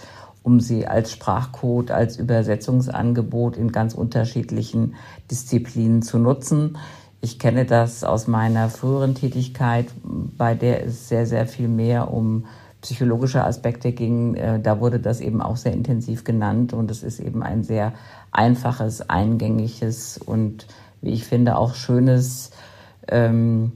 um 0.43 0.59
sie 0.59 0.87
als 0.87 1.11
Sprachcode, 1.11 1.91
als 1.91 2.17
Übersetzungsangebot 2.17 3.57
in 3.57 3.71
ganz 3.71 3.93
unterschiedlichen 3.93 4.95
Disziplinen 5.29 6.01
zu 6.01 6.19
nutzen. 6.19 6.77
Ich 7.21 7.39
kenne 7.39 7.65
das 7.65 8.03
aus 8.03 8.27
meiner 8.27 8.69
früheren 8.69 9.15
Tätigkeit, 9.15 9.87
bei 10.03 10.53
der 10.53 10.85
es 10.85 11.09
sehr, 11.09 11.25
sehr 11.25 11.47
viel 11.47 11.67
mehr 11.67 12.11
um 12.13 12.45
psychologische 12.85 13.43
Aspekte 13.43 13.93
ging, 13.93 14.35
äh, 14.35 14.59
da 14.59 14.79
wurde 14.79 14.99
das 14.99 15.19
eben 15.19 15.41
auch 15.41 15.57
sehr 15.57 15.73
intensiv 15.73 16.23
genannt 16.23 16.71
und 16.71 16.91
es 16.91 17.01
ist 17.01 17.19
eben 17.19 17.41
ein 17.41 17.63
sehr 17.63 17.93
einfaches, 18.31 19.09
eingängiges 19.09 20.19
und 20.19 20.67
wie 21.01 21.09
ich 21.09 21.25
finde 21.25 21.57
auch 21.57 21.73
schönes 21.73 22.51
ähm, 23.07 23.71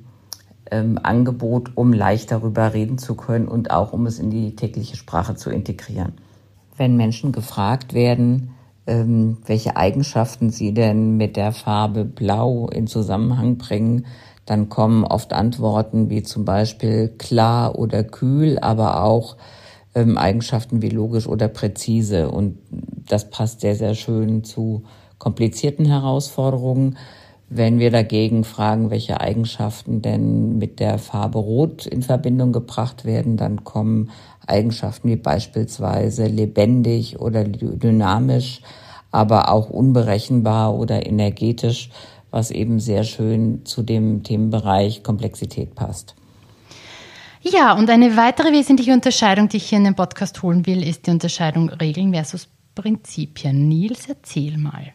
ähm, 0.70 1.00
Angebot, 1.02 1.72
um 1.74 1.92
leicht 1.92 2.32
darüber 2.32 2.76
reden 2.76 3.00
zu 3.00 3.16
können 3.16 3.48
und 3.48 3.72
auch 3.72 3.94
um 3.94 4.06
es 4.06 4.20
in 4.20 4.30
die 4.30 4.56
tägliche 4.56 4.96
Sprache 4.96 5.34
zu 5.34 5.50
integrieren. 5.50 6.14
Wenn 6.78 6.96
Menschen 6.96 7.32
gefragt 7.32 7.96
werden, 7.96 8.52
ähm, 8.86 9.38
welche 9.44 9.76
Eigenschaften 9.76 10.52
sie 10.52 10.72
denn 10.72 11.18
mit 11.18 11.36
der 11.36 11.52
Farbe 11.52 12.06
Blau 12.06 12.68
in 12.68 12.86
Zusammenhang 12.86 13.58
bringen, 13.58 14.06
dann 14.50 14.68
kommen 14.68 15.04
oft 15.04 15.32
Antworten 15.32 16.10
wie 16.10 16.24
zum 16.24 16.44
Beispiel 16.44 17.10
klar 17.20 17.78
oder 17.78 18.04
kühl, 18.04 18.58
aber 18.58 19.04
auch 19.04 19.38
ähm, 19.94 20.18
Eigenschaften 20.18 20.82
wie 20.82 20.90
logisch 20.90 21.28
oder 21.28 21.48
präzise. 21.48 22.32
Und 22.32 22.58
das 23.08 23.30
passt 23.30 23.62
sehr, 23.62 23.76
sehr 23.76 23.94
schön 23.94 24.44
zu 24.44 24.86
komplizierten 25.20 25.86
Herausforderungen. 25.86 26.98
Wenn 27.48 27.78
wir 27.78 27.92
dagegen 27.92 28.44
fragen, 28.44 28.90
welche 28.90 29.22
Eigenschaften 29.22 30.02
denn 30.02 30.58
mit 30.58 30.80
der 30.80 30.98
Farbe 30.98 31.38
Rot 31.38 31.86
in 31.86 32.02
Verbindung 32.02 32.52
gebracht 32.52 33.06
werden, 33.06 33.38
dann 33.38 33.64
kommen 33.64 34.10
Eigenschaften 34.48 35.10
wie 35.10 35.16
beispielsweise 35.16 36.26
lebendig 36.26 37.20
oder 37.20 37.44
dynamisch, 37.44 38.62
aber 39.12 39.52
auch 39.52 39.70
unberechenbar 39.70 40.74
oder 40.74 41.06
energetisch 41.06 41.92
was 42.32 42.52
eben 42.52 42.80
sehr 42.80 43.04
schön 43.04 43.66
zu 43.66 43.82
dem 43.82 44.24
Themenbereich 44.24 45.04
Komplexität 45.04 45.76
passt. 45.76 46.16
Ja, 47.42 47.74
und 47.74 47.90
eine 47.90 48.18
weitere 48.18 48.52
wesentliche 48.52 48.92
Unterscheidung, 48.92 49.48
die 49.48 49.58
ich 49.58 49.70
hier 49.70 49.78
in 49.78 49.86
den 49.86 49.96
Podcast 49.96 50.44
holen 50.44 50.66
will, 50.66 50.86
ist 50.86 51.08
die 51.08 51.12
Unterscheidung 51.12 51.70
Regeln 51.70 52.14
versus 52.14 52.50
Prinzipien. 52.76 53.70
Nils, 53.70 54.10
erzähl 54.10 54.58
mal. 54.58 54.94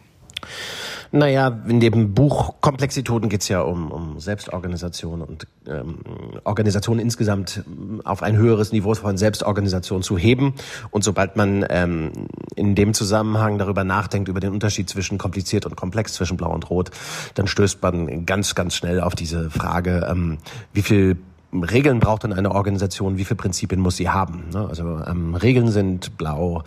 Naja, 1.17 1.61
in 1.69 1.79
dem 1.79 2.13
Buch 2.13 2.55
Komplexitoden 2.61 3.29
geht 3.29 3.43
es 3.43 3.49
ja 3.49 3.61
um, 3.61 3.93
um 3.93 4.19
Selbstorganisation 4.19 5.23
und 5.23 5.47
ähm, 5.65 6.01
Organisation 6.43 6.99
insgesamt 6.99 7.63
auf 8.03 8.25
ein 8.25 8.37
höheres 8.37 8.73
Niveau 8.73 8.95
von 8.95 9.17
Selbstorganisation 9.17 10.03
zu 10.03 10.19
heben. 10.19 10.55
Und 10.91 11.05
sobald 11.05 11.37
man 11.37 11.65
ähm, 11.71 12.11
in 12.57 12.75
dem 12.75 12.95
Zusammenhang 12.95 13.59
darüber 13.59 13.85
nachdenkt, 13.85 14.29
über 14.29 14.41
den 14.41 14.51
Unterschied 14.51 14.91
zwischen 14.91 15.17
kompliziert 15.17 15.67
und 15.67 15.77
komplex, 15.77 16.15
zwischen 16.15 16.37
Blau 16.37 16.53
und 16.53 16.69
Rot, 16.69 16.91
dann 17.35 17.47
stößt 17.47 17.81
man 17.81 18.27
ganz, 18.27 18.57
ganz 18.57 18.75
schnell 18.75 19.01
auf 19.01 19.15
diese 19.15 19.51
Frage, 19.51 20.09
ähm, 20.11 20.39
wie 20.73 20.83
viel 20.83 21.17
Regeln 21.53 22.01
braucht 22.01 22.25
denn 22.25 22.33
eine 22.33 22.51
Organisation, 22.51 23.19
wie 23.19 23.25
viele 23.25 23.37
Prinzipien 23.37 23.81
muss 23.81 23.97
sie 23.97 24.09
haben? 24.09 24.49
Ne? 24.53 24.67
Also 24.69 25.01
ähm, 25.07 25.37
Regeln 25.37 25.71
sind 25.71 26.19
blau, 26.19 26.65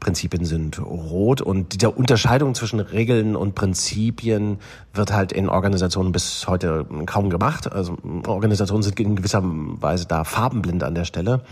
Prinzipien 0.00 0.44
sind 0.44 0.78
rot 0.80 1.40
und 1.40 1.74
diese 1.74 1.90
Unterscheidung 1.90 2.54
zwischen 2.54 2.80
Regeln 2.80 3.36
und 3.36 3.54
Prinzipien 3.54 4.58
wird 4.94 5.12
halt 5.12 5.32
in 5.32 5.48
Organisationen 5.48 6.12
bis 6.12 6.46
heute 6.46 6.86
kaum 7.06 7.30
gemacht. 7.30 7.70
Also 7.70 7.96
Organisationen 8.26 8.82
sind 8.82 8.98
in 9.00 9.16
gewisser 9.16 9.42
Weise 9.44 10.06
da 10.06 10.24
farbenblind 10.24 10.84
an 10.84 10.94
der 10.94 11.04
Stelle. 11.04 11.42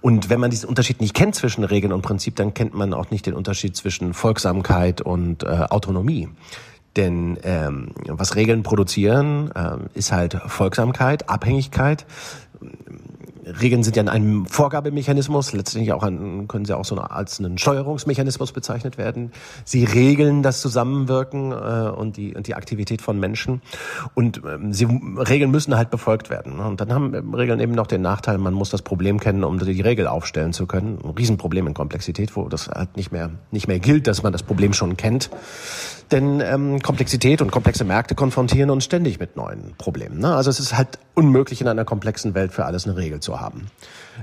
Und 0.00 0.30
wenn 0.30 0.40
man 0.40 0.50
diesen 0.50 0.68
Unterschied 0.68 1.00
nicht 1.00 1.14
kennt 1.14 1.34
zwischen 1.34 1.64
Regeln 1.64 1.92
und 1.92 2.02
Prinzip, 2.02 2.36
dann 2.36 2.54
kennt 2.54 2.74
man 2.74 2.94
auch 2.94 3.10
nicht 3.10 3.26
den 3.26 3.34
Unterschied 3.34 3.76
zwischen 3.76 4.14
Folgsamkeit 4.14 5.00
und 5.00 5.42
äh, 5.42 5.66
Autonomie. 5.70 6.28
Denn 6.96 7.38
ähm, 7.42 7.90
was 8.06 8.36
Regeln 8.36 8.62
produzieren, 8.62 9.50
äh, 9.54 9.78
ist 9.94 10.12
halt 10.12 10.34
Folgsamkeit, 10.46 11.28
Abhängigkeit. 11.28 12.06
Regeln 13.60 13.82
sind 13.82 13.96
ja 13.96 14.04
ein 14.04 14.46
Vorgabemechanismus, 14.46 15.52
letztendlich 15.52 15.92
auch 15.92 16.02
ein, 16.02 16.48
können 16.48 16.64
sie 16.64 16.76
auch 16.76 16.84
so 16.84 16.96
als 16.96 17.38
einen 17.38 17.58
Steuerungsmechanismus 17.58 18.52
bezeichnet 18.52 18.98
werden. 18.98 19.32
Sie 19.64 19.84
regeln 19.84 20.42
das 20.42 20.60
Zusammenwirken 20.60 21.52
äh, 21.52 21.90
und, 21.90 22.16
die, 22.16 22.34
und 22.34 22.46
die 22.46 22.54
Aktivität 22.54 23.02
von 23.02 23.18
Menschen. 23.18 23.62
Und 24.14 24.42
ähm, 24.46 24.72
sie 24.72 24.84
Regeln 24.84 25.50
müssen 25.50 25.76
halt 25.76 25.90
befolgt 25.90 26.30
werden. 26.30 26.58
Und 26.58 26.80
dann 26.80 26.92
haben 26.92 27.34
Regeln 27.34 27.60
eben 27.60 27.72
noch 27.72 27.86
den 27.86 28.02
Nachteil, 28.02 28.38
man 28.38 28.54
muss 28.54 28.70
das 28.70 28.82
Problem 28.82 29.20
kennen, 29.20 29.44
um 29.44 29.58
die 29.58 29.80
Regel 29.80 30.06
aufstellen 30.06 30.52
zu 30.52 30.66
können. 30.66 30.98
Ein 31.02 31.10
Riesenproblem 31.10 31.66
in 31.66 31.74
Komplexität, 31.74 32.36
wo 32.36 32.48
das 32.48 32.68
halt 32.68 32.96
nicht 32.96 33.12
mehr, 33.12 33.30
nicht 33.50 33.68
mehr 33.68 33.78
gilt, 33.78 34.06
dass 34.06 34.22
man 34.22 34.32
das 34.32 34.42
Problem 34.42 34.72
schon 34.72 34.96
kennt. 34.96 35.30
Denn 36.10 36.40
ähm, 36.40 36.80
Komplexität 36.80 37.40
und 37.40 37.50
komplexe 37.50 37.84
Märkte 37.84 38.14
konfrontieren 38.14 38.70
uns 38.70 38.84
ständig 38.84 39.18
mit 39.18 39.36
neuen 39.36 39.74
Problemen. 39.78 40.18
Ne? 40.18 40.34
Also 40.34 40.50
es 40.50 40.60
ist 40.60 40.76
halt 40.76 40.98
unmöglich 41.14 41.60
in 41.60 41.68
einer 41.68 41.84
komplexen 41.84 42.34
Welt 42.34 42.52
für 42.52 42.66
alles 42.66 42.86
eine 42.86 42.96
Regel 42.96 43.20
zu 43.20 43.33
haben. 43.40 43.66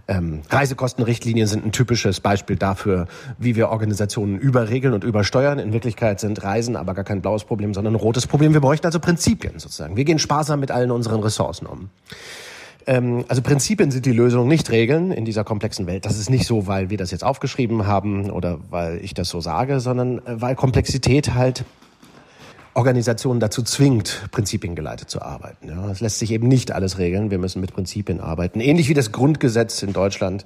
Ähm, 0.07 0.41
Reisekostenrichtlinien 0.49 1.47
sind 1.47 1.65
ein 1.65 1.71
typisches 1.71 2.19
Beispiel 2.19 2.55
dafür, 2.55 3.07
wie 3.37 3.55
wir 3.55 3.69
Organisationen 3.69 4.37
überregeln 4.37 4.93
und 4.93 5.03
übersteuern. 5.03 5.59
In 5.59 5.73
Wirklichkeit 5.73 6.19
sind 6.19 6.43
Reisen 6.43 6.75
aber 6.75 6.93
gar 6.93 7.03
kein 7.03 7.21
blaues 7.21 7.43
Problem, 7.43 7.73
sondern 7.73 7.93
ein 7.93 7.99
rotes 7.99 8.27
Problem. 8.27 8.53
Wir 8.53 8.61
bräuchten 8.61 8.85
also 8.85 8.99
Prinzipien 8.99 9.59
sozusagen. 9.59 9.97
Wir 9.97 10.05
gehen 10.05 10.19
sparsam 10.19 10.59
mit 10.59 10.71
allen 10.71 10.91
unseren 10.91 11.21
Ressourcen 11.21 11.65
um. 11.65 11.89
Ähm, 12.87 13.25
also 13.27 13.41
Prinzipien 13.41 13.91
sind 13.91 14.05
die 14.05 14.11
Lösung, 14.11 14.47
nicht 14.47 14.71
Regeln 14.71 15.11
in 15.11 15.25
dieser 15.25 15.43
komplexen 15.43 15.87
Welt. 15.87 16.05
Das 16.05 16.17
ist 16.17 16.29
nicht 16.29 16.45
so, 16.45 16.67
weil 16.67 16.89
wir 16.89 16.97
das 16.97 17.11
jetzt 17.11 17.23
aufgeschrieben 17.23 17.85
haben 17.85 18.29
oder 18.29 18.59
weil 18.69 18.99
ich 19.03 19.13
das 19.13 19.29
so 19.29 19.41
sage, 19.41 19.79
sondern 19.79 20.19
äh, 20.19 20.41
weil 20.41 20.55
Komplexität 20.55 21.33
halt 21.33 21.63
Organisationen 22.73 23.39
dazu 23.39 23.63
zwingt, 23.63 24.29
prinzipiengeleitet 24.31 25.09
zu 25.09 25.21
arbeiten. 25.21 25.67
Ja, 25.67 25.89
es 25.89 25.99
lässt 25.99 26.19
sich 26.19 26.31
eben 26.31 26.47
nicht 26.47 26.71
alles 26.71 26.97
regeln. 26.97 27.31
Wir 27.31 27.37
müssen 27.37 27.59
mit 27.59 27.73
Prinzipien 27.73 28.21
arbeiten. 28.21 28.61
Ähnlich 28.61 28.87
wie 28.87 28.93
das 28.93 29.11
Grundgesetz 29.11 29.83
in 29.83 29.93
Deutschland 29.93 30.45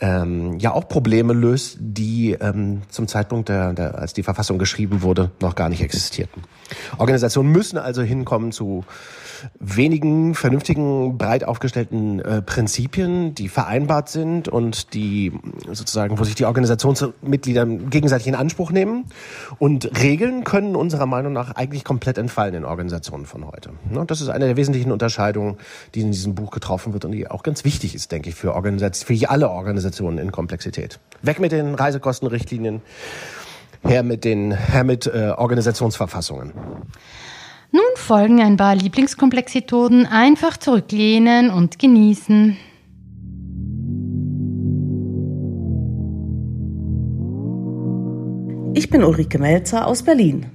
ähm, 0.00 0.58
ja 0.58 0.72
auch 0.72 0.88
Probleme 0.88 1.32
löst, 1.32 1.78
die 1.80 2.32
ähm, 2.32 2.82
zum 2.88 3.08
Zeitpunkt, 3.08 3.48
der, 3.48 3.72
der, 3.72 3.98
als 3.98 4.12
die 4.12 4.22
Verfassung 4.22 4.58
geschrieben 4.58 5.02
wurde, 5.02 5.30
noch 5.40 5.54
gar 5.54 5.68
nicht 5.68 5.82
existierten. 5.82 6.42
Organisationen 6.98 7.50
müssen 7.52 7.78
also 7.78 8.02
hinkommen 8.02 8.52
zu 8.52 8.84
wenigen 9.58 10.34
vernünftigen, 10.34 11.18
breit 11.18 11.44
aufgestellten 11.44 12.20
äh, 12.20 12.42
Prinzipien, 12.42 13.34
die 13.34 13.48
vereinbart 13.48 14.08
sind 14.08 14.48
und 14.48 14.94
die 14.94 15.32
sozusagen, 15.66 16.18
wo 16.18 16.24
sich 16.24 16.34
die 16.34 16.44
Organisationsmitglieder 16.44 17.66
gegenseitig 17.66 18.26
in 18.26 18.34
Anspruch 18.34 18.70
nehmen. 18.70 19.06
Und 19.58 20.00
Regeln 20.00 20.44
können 20.44 20.76
unserer 20.76 21.06
Meinung 21.06 21.32
nach 21.32 21.54
eigentlich 21.56 21.84
komplett 21.84 22.18
entfallen 22.18 22.54
in 22.54 22.64
Organisationen 22.64 23.26
von 23.26 23.46
heute. 23.46 23.70
Ne? 23.90 24.04
Das 24.06 24.20
ist 24.20 24.28
eine 24.28 24.46
der 24.46 24.56
wesentlichen 24.56 24.92
Unterscheidungen, 24.92 25.56
die 25.94 26.00
in 26.00 26.12
diesem 26.12 26.34
Buch 26.34 26.50
getroffen 26.50 26.92
wird 26.92 27.04
und 27.04 27.12
die 27.12 27.28
auch 27.28 27.42
ganz 27.42 27.64
wichtig 27.64 27.94
ist, 27.94 28.12
denke 28.12 28.28
ich, 28.30 28.34
für, 28.34 28.54
Organisation, 28.54 29.18
für 29.18 29.30
alle 29.30 29.50
Organisationen 29.50 30.18
in 30.18 30.32
Komplexität. 30.32 30.98
Weg 31.22 31.40
mit 31.40 31.52
den 31.52 31.74
Reisekostenrichtlinien, 31.74 32.82
her 33.82 34.02
mit 34.02 34.24
den, 34.24 34.52
her 34.52 34.84
mit 34.84 35.06
äh, 35.06 35.32
Organisationsverfassungen. 35.36 36.52
Nun 37.72 37.82
folgen 37.94 38.40
ein 38.40 38.56
paar 38.56 38.74
Lieblingskomplexitäten. 38.74 40.06
Einfach 40.06 40.56
zurücklehnen 40.56 41.50
und 41.50 41.78
genießen. 41.78 42.56
Ich 48.74 48.90
bin 48.90 49.04
Ulrike 49.04 49.38
Melzer 49.38 49.86
aus 49.86 50.02
Berlin. 50.02 50.46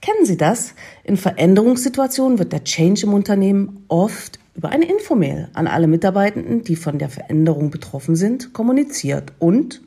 Kennen 0.00 0.24
Sie 0.24 0.36
das? 0.36 0.74
In 1.02 1.16
Veränderungssituationen 1.16 2.38
wird 2.38 2.52
der 2.52 2.62
Change 2.62 3.06
im 3.06 3.14
Unternehmen 3.14 3.84
oft 3.88 4.38
über 4.54 4.68
eine 4.68 4.84
Infomail 4.84 5.48
an 5.54 5.66
alle 5.66 5.88
Mitarbeitenden, 5.88 6.62
die 6.62 6.76
von 6.76 6.98
der 6.98 7.08
Veränderung 7.08 7.70
betroffen 7.70 8.14
sind, 8.14 8.52
kommuniziert 8.52 9.32
und 9.40 9.80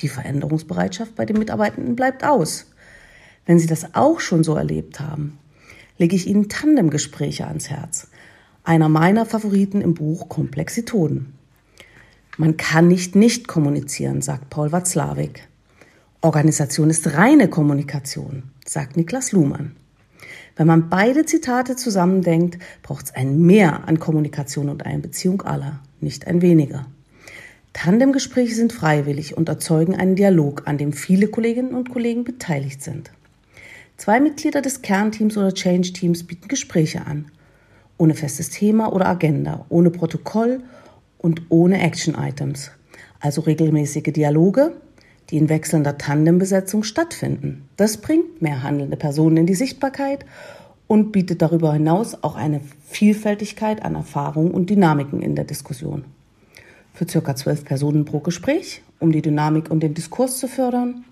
die 0.00 0.08
Veränderungsbereitschaft 0.08 1.14
bei 1.14 1.24
den 1.24 1.38
Mitarbeitenden 1.38 1.96
bleibt 1.96 2.24
aus. 2.24 2.66
Wenn 3.46 3.58
Sie 3.58 3.66
das 3.66 3.94
auch 3.94 4.20
schon 4.20 4.44
so 4.44 4.54
erlebt 4.54 5.00
haben, 5.00 5.38
lege 5.98 6.16
ich 6.16 6.26
Ihnen 6.26 6.48
Tandemgespräche 6.48 7.46
ans 7.46 7.70
Herz. 7.70 8.08
Einer 8.64 8.88
meiner 8.88 9.26
Favoriten 9.26 9.80
im 9.80 9.94
Buch 9.94 10.28
Komplexitoden. 10.28 11.34
Man 12.38 12.56
kann 12.56 12.88
nicht 12.88 13.14
nicht 13.14 13.48
kommunizieren, 13.48 14.22
sagt 14.22 14.50
Paul 14.50 14.72
Watzlawick. 14.72 15.48
Organisation 16.20 16.88
ist 16.88 17.14
reine 17.14 17.48
Kommunikation, 17.48 18.44
sagt 18.64 18.96
Niklas 18.96 19.32
Luhmann. 19.32 19.76
Wenn 20.56 20.66
man 20.66 20.88
beide 20.88 21.26
Zitate 21.26 21.76
zusammendenkt, 21.76 22.58
braucht 22.82 23.06
es 23.06 23.14
ein 23.14 23.40
Mehr 23.40 23.88
an 23.88 23.98
Kommunikation 23.98 24.68
und 24.68 24.86
Einbeziehung 24.86 25.42
aller, 25.42 25.80
nicht 26.00 26.26
ein 26.26 26.42
weniger. 26.42 26.86
Tandemgespräche 27.72 28.54
sind 28.54 28.72
freiwillig 28.72 29.36
und 29.36 29.48
erzeugen 29.48 29.96
einen 29.96 30.14
Dialog, 30.14 30.62
an 30.66 30.78
dem 30.78 30.92
viele 30.92 31.28
Kolleginnen 31.28 31.74
und 31.74 31.90
Kollegen 31.90 32.24
beteiligt 32.24 32.82
sind. 32.82 33.10
Zwei 33.96 34.20
Mitglieder 34.20 34.62
des 34.62 34.82
Kernteams 34.82 35.36
oder 35.36 35.52
Change-Teams 35.52 36.24
bieten 36.24 36.48
Gespräche 36.48 37.06
an. 37.06 37.26
Ohne 37.98 38.14
festes 38.14 38.50
Thema 38.50 38.92
oder 38.92 39.06
Agenda, 39.06 39.64
ohne 39.68 39.90
Protokoll 39.90 40.62
und 41.18 41.42
ohne 41.50 41.80
Action-Items. 41.80 42.72
Also 43.20 43.42
regelmäßige 43.42 44.12
Dialoge, 44.12 44.72
die 45.30 45.36
in 45.36 45.48
wechselnder 45.48 45.98
Tandembesetzung 45.98 46.82
stattfinden. 46.82 47.68
Das 47.76 47.98
bringt 47.98 48.42
mehr 48.42 48.62
handelnde 48.62 48.96
Personen 48.96 49.36
in 49.36 49.46
die 49.46 49.54
Sichtbarkeit 49.54 50.26
und 50.88 51.12
bietet 51.12 51.40
darüber 51.40 51.72
hinaus 51.72 52.22
auch 52.22 52.34
eine 52.34 52.60
Vielfältigkeit 52.88 53.82
an 53.84 53.94
Erfahrungen 53.94 54.50
und 54.50 54.68
Dynamiken 54.68 55.22
in 55.22 55.36
der 55.36 55.44
Diskussion. 55.44 56.04
Für 56.92 57.08
circa 57.08 57.34
zwölf 57.34 57.64
Personen 57.64 58.04
pro 58.04 58.18
Gespräch, 58.20 58.82
um 58.98 59.12
die 59.12 59.22
Dynamik 59.22 59.70
und 59.70 59.82
den 59.82 59.94
Diskurs 59.94 60.38
zu 60.38 60.48
fördern, 60.48 61.04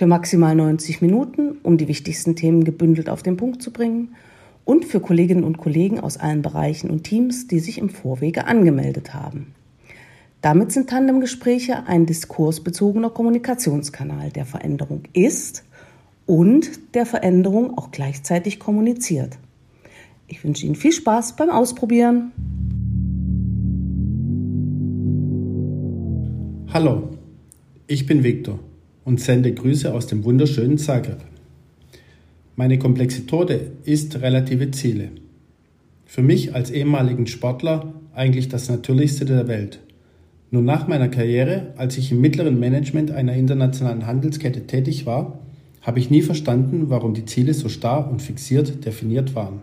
für 0.00 0.06
maximal 0.06 0.54
90 0.54 1.02
Minuten, 1.02 1.58
um 1.62 1.76
die 1.76 1.86
wichtigsten 1.86 2.34
Themen 2.34 2.64
gebündelt 2.64 3.10
auf 3.10 3.22
den 3.22 3.36
Punkt 3.36 3.60
zu 3.60 3.70
bringen 3.70 4.14
und 4.64 4.86
für 4.86 4.98
Kolleginnen 4.98 5.44
und 5.44 5.58
Kollegen 5.58 6.00
aus 6.00 6.16
allen 6.16 6.40
Bereichen 6.40 6.88
und 6.88 7.04
Teams, 7.04 7.48
die 7.48 7.58
sich 7.58 7.76
im 7.76 7.90
Vorwege 7.90 8.46
angemeldet 8.46 9.12
haben. 9.12 9.52
Damit 10.40 10.72
sind 10.72 10.88
Tandemgespräche 10.88 11.86
ein 11.86 12.06
diskursbezogener 12.06 13.10
Kommunikationskanal, 13.10 14.30
der 14.30 14.46
Veränderung 14.46 15.02
ist 15.12 15.64
und 16.24 16.94
der 16.94 17.04
Veränderung 17.04 17.76
auch 17.76 17.90
gleichzeitig 17.90 18.58
kommuniziert. 18.58 19.36
Ich 20.28 20.42
wünsche 20.42 20.64
Ihnen 20.64 20.76
viel 20.76 20.92
Spaß 20.92 21.36
beim 21.36 21.50
Ausprobieren. 21.50 22.32
Hallo, 26.72 27.18
ich 27.86 28.06
bin 28.06 28.24
Viktor 28.24 28.60
und 29.04 29.20
sende 29.20 29.52
Grüße 29.52 29.92
aus 29.92 30.06
dem 30.06 30.24
wunderschönen 30.24 30.78
Zagreb. 30.78 31.18
Meine 32.56 32.78
Komplexitode 32.78 33.72
ist 33.84 34.20
relative 34.20 34.70
Ziele. 34.70 35.08
Für 36.04 36.22
mich 36.22 36.54
als 36.54 36.70
ehemaligen 36.70 37.26
Sportler 37.26 37.94
eigentlich 38.14 38.48
das 38.48 38.68
Natürlichste 38.68 39.24
der 39.24 39.48
Welt. 39.48 39.80
Nur 40.50 40.62
nach 40.62 40.88
meiner 40.88 41.08
Karriere, 41.08 41.72
als 41.76 41.96
ich 41.96 42.10
im 42.10 42.20
mittleren 42.20 42.58
Management 42.58 43.12
einer 43.12 43.34
internationalen 43.34 44.06
Handelskette 44.06 44.66
tätig 44.66 45.06
war, 45.06 45.38
habe 45.80 46.00
ich 46.00 46.10
nie 46.10 46.22
verstanden, 46.22 46.90
warum 46.90 47.14
die 47.14 47.24
Ziele 47.24 47.54
so 47.54 47.68
starr 47.68 48.10
und 48.10 48.20
fixiert 48.20 48.84
definiert 48.84 49.34
waren. 49.34 49.60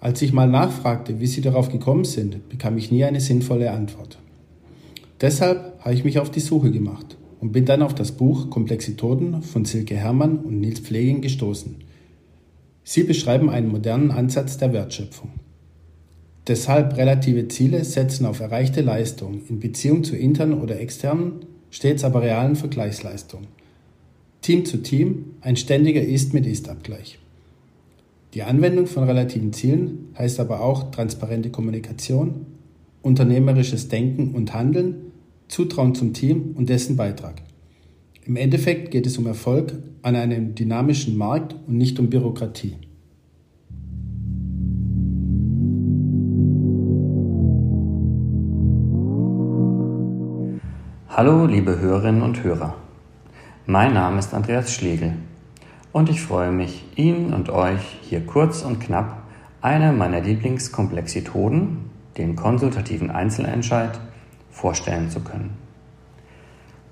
Als 0.00 0.20
ich 0.20 0.32
mal 0.32 0.48
nachfragte, 0.48 1.20
wie 1.20 1.26
sie 1.26 1.40
darauf 1.40 1.70
gekommen 1.70 2.04
sind, 2.04 2.48
bekam 2.48 2.76
ich 2.76 2.90
nie 2.90 3.04
eine 3.04 3.20
sinnvolle 3.20 3.70
Antwort. 3.70 4.18
Deshalb 5.20 5.78
habe 5.80 5.94
ich 5.94 6.04
mich 6.04 6.18
auf 6.18 6.30
die 6.30 6.40
Suche 6.40 6.70
gemacht 6.70 7.17
und 7.40 7.52
bin 7.52 7.64
dann 7.64 7.82
auf 7.82 7.94
das 7.94 8.12
Buch 8.12 8.50
Komplexitoden 8.50 9.42
von 9.42 9.64
Silke 9.64 9.96
Hermann 9.96 10.38
und 10.38 10.60
Nils 10.60 10.80
Pfleging 10.80 11.20
gestoßen. 11.20 11.76
Sie 12.84 13.04
beschreiben 13.04 13.50
einen 13.50 13.68
modernen 13.68 14.10
Ansatz 14.10 14.56
der 14.56 14.72
Wertschöpfung. 14.72 15.30
Deshalb 16.46 16.96
relative 16.96 17.46
Ziele 17.48 17.84
setzen 17.84 18.24
auf 18.24 18.40
erreichte 18.40 18.80
Leistung 18.80 19.42
in 19.48 19.60
Beziehung 19.60 20.04
zu 20.04 20.16
internen 20.16 20.60
oder 20.60 20.80
externen, 20.80 21.44
stets 21.70 22.04
aber 22.04 22.22
realen 22.22 22.56
Vergleichsleistung. 22.56 23.42
Team 24.40 24.64
zu 24.64 24.78
Team 24.78 25.34
ein 25.42 25.56
ständiger 25.56 26.00
Ist 26.00 26.32
mit 26.32 26.46
Ist-Abgleich. 26.46 27.18
Die 28.34 28.42
Anwendung 28.42 28.86
von 28.86 29.04
relativen 29.04 29.52
Zielen 29.52 30.08
heißt 30.16 30.40
aber 30.40 30.62
auch 30.62 30.90
transparente 30.90 31.50
Kommunikation, 31.50 32.46
unternehmerisches 33.02 33.88
Denken 33.88 34.34
und 34.34 34.54
Handeln 34.54 35.07
Zutrauen 35.48 35.94
zum 35.94 36.12
Team 36.12 36.54
und 36.56 36.68
dessen 36.68 36.96
Beitrag. 36.96 37.42
Im 38.24 38.36
Endeffekt 38.36 38.90
geht 38.90 39.06
es 39.06 39.16
um 39.16 39.26
Erfolg 39.26 39.72
an 40.02 40.14
einem 40.14 40.54
dynamischen 40.54 41.16
Markt 41.16 41.56
und 41.66 41.76
nicht 41.76 41.98
um 41.98 42.10
Bürokratie. 42.10 42.76
Hallo 51.08 51.46
liebe 51.46 51.80
Hörerinnen 51.80 52.22
und 52.22 52.44
Hörer. 52.44 52.76
Mein 53.66 53.94
Name 53.94 54.18
ist 54.18 54.34
Andreas 54.34 54.72
Schlegel 54.72 55.14
und 55.92 56.10
ich 56.10 56.20
freue 56.20 56.52
mich, 56.52 56.84
Ihnen 56.94 57.32
und 57.32 57.48
euch 57.48 57.80
hier 58.02 58.20
kurz 58.20 58.62
und 58.62 58.80
knapp 58.80 59.22
eine 59.60 59.92
meiner 59.92 60.20
Lieblingskomplexitäten, 60.20 61.78
den 62.16 62.36
konsultativen 62.36 63.10
Einzelentscheid, 63.10 63.98
vorstellen 64.58 65.08
zu 65.08 65.20
können. 65.20 65.56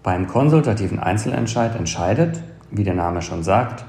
Beim 0.02 0.28
konsultativen 0.28 1.00
Einzelentscheid 1.00 1.74
entscheidet, 1.74 2.40
wie 2.70 2.84
der 2.84 2.94
Name 2.94 3.22
schon 3.22 3.42
sagt, 3.42 3.84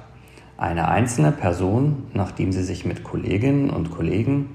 eine 0.58 0.88
einzelne 0.88 1.32
Person, 1.32 2.08
nachdem 2.14 2.52
sie 2.52 2.64
sich 2.64 2.86
mit 2.86 3.04
Kolleginnen 3.04 3.70
und 3.70 3.92
Kollegen 3.92 4.50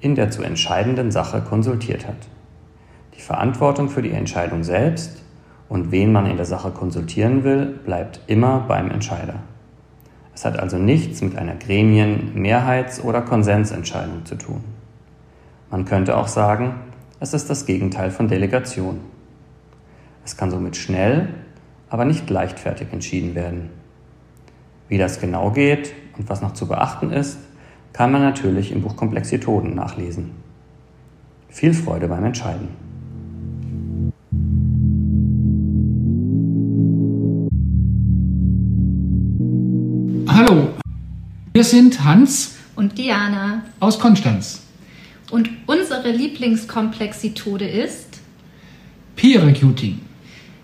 in 0.00 0.16
der 0.16 0.32
zu 0.32 0.42
entscheidenden 0.42 1.12
Sache 1.12 1.40
konsultiert 1.40 2.08
hat. 2.08 2.16
Die 3.16 3.20
Verantwortung 3.20 3.88
für 3.88 4.02
die 4.02 4.10
Entscheidung 4.10 4.64
selbst 4.64 5.22
und 5.68 5.92
wen 5.92 6.10
man 6.10 6.26
in 6.26 6.36
der 6.36 6.44
Sache 6.44 6.72
konsultieren 6.72 7.44
will, 7.44 7.66
bleibt 7.66 8.20
immer 8.26 8.64
beim 8.66 8.90
Entscheider. 8.90 9.34
Es 10.34 10.44
hat 10.44 10.58
also 10.58 10.78
nichts 10.78 11.22
mit 11.22 11.38
einer 11.38 11.54
Gremien-, 11.54 12.34
Mehrheits- 12.34 13.00
oder 13.00 13.22
Konsensentscheidung 13.22 14.24
zu 14.24 14.34
tun. 14.34 14.64
Man 15.70 15.84
könnte 15.84 16.16
auch 16.16 16.28
sagen, 16.28 16.74
es 17.24 17.32
ist 17.32 17.48
das 17.48 17.64
Gegenteil 17.64 18.10
von 18.10 18.28
Delegation. 18.28 19.00
Es 20.26 20.36
kann 20.36 20.50
somit 20.50 20.76
schnell, 20.76 21.30
aber 21.88 22.04
nicht 22.04 22.28
leichtfertig 22.28 22.88
entschieden 22.92 23.34
werden. 23.34 23.70
Wie 24.88 24.98
das 24.98 25.20
genau 25.20 25.50
geht 25.50 25.94
und 26.18 26.28
was 26.28 26.42
noch 26.42 26.52
zu 26.52 26.68
beachten 26.68 27.10
ist, 27.10 27.38
kann 27.94 28.12
man 28.12 28.20
natürlich 28.20 28.72
im 28.72 28.82
Buch 28.82 28.94
Komplexitoden 28.96 29.74
nachlesen. 29.74 30.32
Viel 31.48 31.72
Freude 31.72 32.08
beim 32.08 32.24
Entscheiden. 32.24 32.68
Hallo, 40.28 40.74
wir 41.54 41.64
sind 41.64 42.04
Hans 42.04 42.56
und 42.76 42.98
Diana 42.98 43.62
aus 43.80 43.98
Konstanz. 43.98 44.63
Und 45.34 45.50
unsere 45.66 46.12
Lieblingskomplexitäte 46.12 47.64
ist 47.64 48.20
Peer 49.16 49.44
Recruiting. 49.44 49.98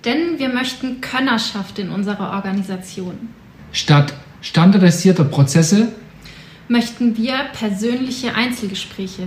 Denn 0.04 0.38
wir 0.38 0.48
möchten 0.48 1.00
Könnerschaft 1.00 1.80
in 1.80 1.88
unserer 1.88 2.30
Organisation. 2.30 3.30
Statt 3.72 4.14
standardisierter 4.40 5.24
Prozesse 5.24 5.88
möchten 6.68 7.16
wir 7.16 7.46
persönliche 7.52 8.36
Einzelgespräche. 8.36 9.26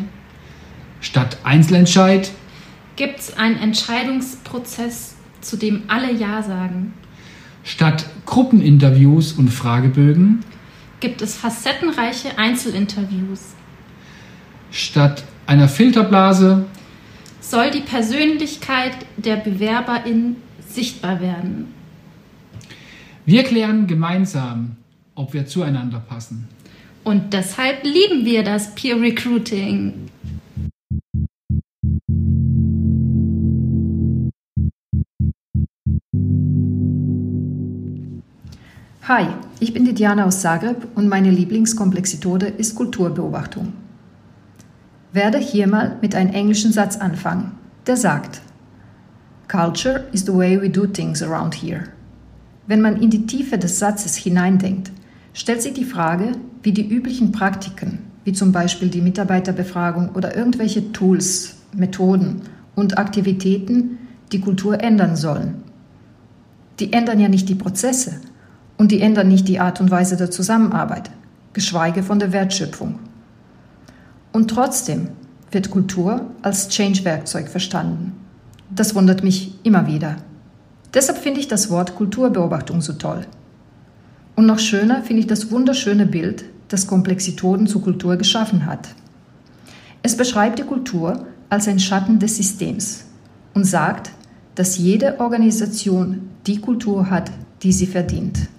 Statt 1.02 1.36
Einzelentscheid 1.44 2.32
gibt 2.96 3.20
es 3.20 3.36
einen 3.36 3.58
Entscheidungsprozess, 3.58 5.16
zu 5.42 5.58
dem 5.58 5.84
alle 5.90 6.14
Ja 6.14 6.42
sagen. 6.42 6.94
Statt 7.66 8.06
Gruppeninterviews 8.26 9.34
und 9.34 9.50
Fragebögen 9.50 10.46
gibt 11.02 11.22
es 11.22 11.36
facettenreiche 11.36 12.38
Einzelinterviews. 12.38 13.42
Statt 14.72 15.26
einer 15.46 15.68
Filterblase 15.68 16.66
soll 17.42 17.72
die 17.72 17.82
Persönlichkeit 17.82 18.94
der 19.18 19.36
Bewerberin 19.36 20.38
sichtbar 20.68 21.22
werden. 21.22 21.74
Wir 23.26 23.44
klären 23.44 23.88
gemeinsam, 23.88 24.78
ob 25.16 25.34
wir 25.34 25.46
zueinander 25.46 26.00
passen. 26.00 26.48
Und 27.04 27.34
deshalb 27.34 27.84
lieben 27.84 28.26
wir 28.26 28.44
das 28.44 28.74
Peer 28.76 29.00
Recruiting. 29.00 29.94
Hi, 39.06 39.28
ich 39.60 39.74
bin 39.74 39.84
die 39.84 39.94
Diana 39.94 40.26
aus 40.26 40.40
Zagreb 40.40 40.88
und 40.96 41.10
meine 41.10 41.30
Lieblingskomplexitode 41.30 42.46
ist 42.46 42.76
Kulturbeobachtung. 42.76 43.83
Werde 45.14 45.38
hier 45.38 45.68
mal 45.68 45.98
mit 46.02 46.16
einem 46.16 46.34
englischen 46.34 46.72
Satz 46.72 46.98
anfangen, 46.98 47.52
der 47.86 47.98
sagt: 47.98 48.42
Culture 49.48 50.06
is 50.12 50.26
the 50.26 50.34
way 50.34 50.60
we 50.60 50.72
do 50.72 50.88
things 50.88 51.22
around 51.22 51.54
here. 51.54 51.84
Wenn 52.66 52.82
man 52.82 53.00
in 53.00 53.12
die 53.12 53.28
Tiefe 53.28 53.60
des 53.60 53.78
Satzes 53.78 54.16
hineindenkt, 54.16 54.92
stellt 55.34 55.62
sich 55.62 55.74
die 55.74 55.86
Frage, 55.86 56.32
wie 56.64 56.72
die 56.72 56.90
üblichen 56.90 57.32
Praktiken, 57.32 58.00
wie 58.24 58.34
zum 58.34 58.52
Beispiel 58.52 58.90
die 58.90 59.02
Mitarbeiterbefragung 59.02 60.10
oder 60.16 60.36
irgendwelche 60.36 60.92
Tools, 60.94 61.58
Methoden 61.76 62.42
und 62.74 62.98
Aktivitäten 62.98 64.00
die 64.32 64.42
Kultur 64.42 64.82
ändern 64.82 65.16
sollen. 65.16 65.62
Die 66.80 66.92
ändern 66.92 67.20
ja 67.20 67.28
nicht 67.28 67.50
die 67.50 67.56
Prozesse 67.56 68.20
und 68.78 68.92
die 68.92 69.02
ändern 69.02 69.28
nicht 69.28 69.48
die 69.48 69.60
Art 69.60 69.80
und 69.80 69.92
Weise 69.92 70.18
der 70.18 70.32
Zusammenarbeit, 70.32 71.12
geschweige 71.54 72.02
von 72.02 72.18
der 72.18 72.34
Wertschöpfung. 72.34 72.98
Und 74.34 74.50
trotzdem 74.50 75.10
wird 75.52 75.72
Kultur 75.72 76.26
als 76.42 76.68
Change-Werkzeug 76.68 77.48
verstanden. 77.48 78.14
Das 78.70 78.96
wundert 78.96 79.24
mich 79.24 79.54
immer 79.64 79.88
wieder. 79.88 80.18
Deshalb 80.94 81.20
finde 81.20 81.40
ich 81.40 81.48
das 81.48 81.70
Wort 81.70 81.96
Kulturbeobachtung 81.96 82.82
so 82.82 82.94
toll. 82.94 83.26
Und 84.36 84.48
noch 84.48 84.60
schöner 84.60 85.04
finde 85.04 85.22
ich 85.22 85.28
das 85.28 85.52
wunderschöne 85.52 86.08
Bild, 86.08 86.46
das 86.68 86.88
Komplexitoden 86.88 87.68
zur 87.68 87.84
Kultur 87.84 88.18
geschaffen 88.18 88.66
hat. 88.66 88.90
Es 90.02 90.18
beschreibt 90.18 90.58
die 90.58 90.64
Kultur 90.64 91.28
als 91.50 91.68
ein 91.68 91.80
Schatten 91.80 92.18
des 92.18 92.38
Systems 92.38 93.06
und 93.54 93.66
sagt, 93.66 94.12
dass 94.56 94.78
jede 94.78 95.20
Organisation 95.20 96.30
die 96.48 96.60
Kultur 96.60 97.10
hat, 97.10 97.32
die 97.62 97.72
sie 97.72 97.88
verdient. 97.88 98.50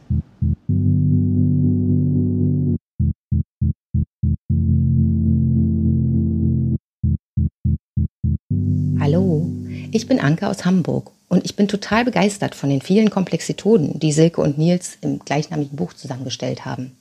Ich 9.95 10.09
bin 10.09 10.19
Anke 10.19 10.49
aus 10.49 10.65
Hamburg 10.65 11.13
und 11.29 11.45
ich 11.45 11.55
bin 11.55 11.69
total 11.69 12.05
begeistert 12.05 12.57
von 12.57 12.69
den 12.69 12.83
vielen 12.83 13.11
Komplexitoden, 13.11 14.01
die 14.01 14.11
Silke 14.11 14.41
und 14.41 14.59
Nils 14.59 14.99
im 15.03 15.21
gleichnamigen 15.21 15.77
Buch 15.77 15.93
zusammengestellt 15.93 16.65
haben. 16.65 16.97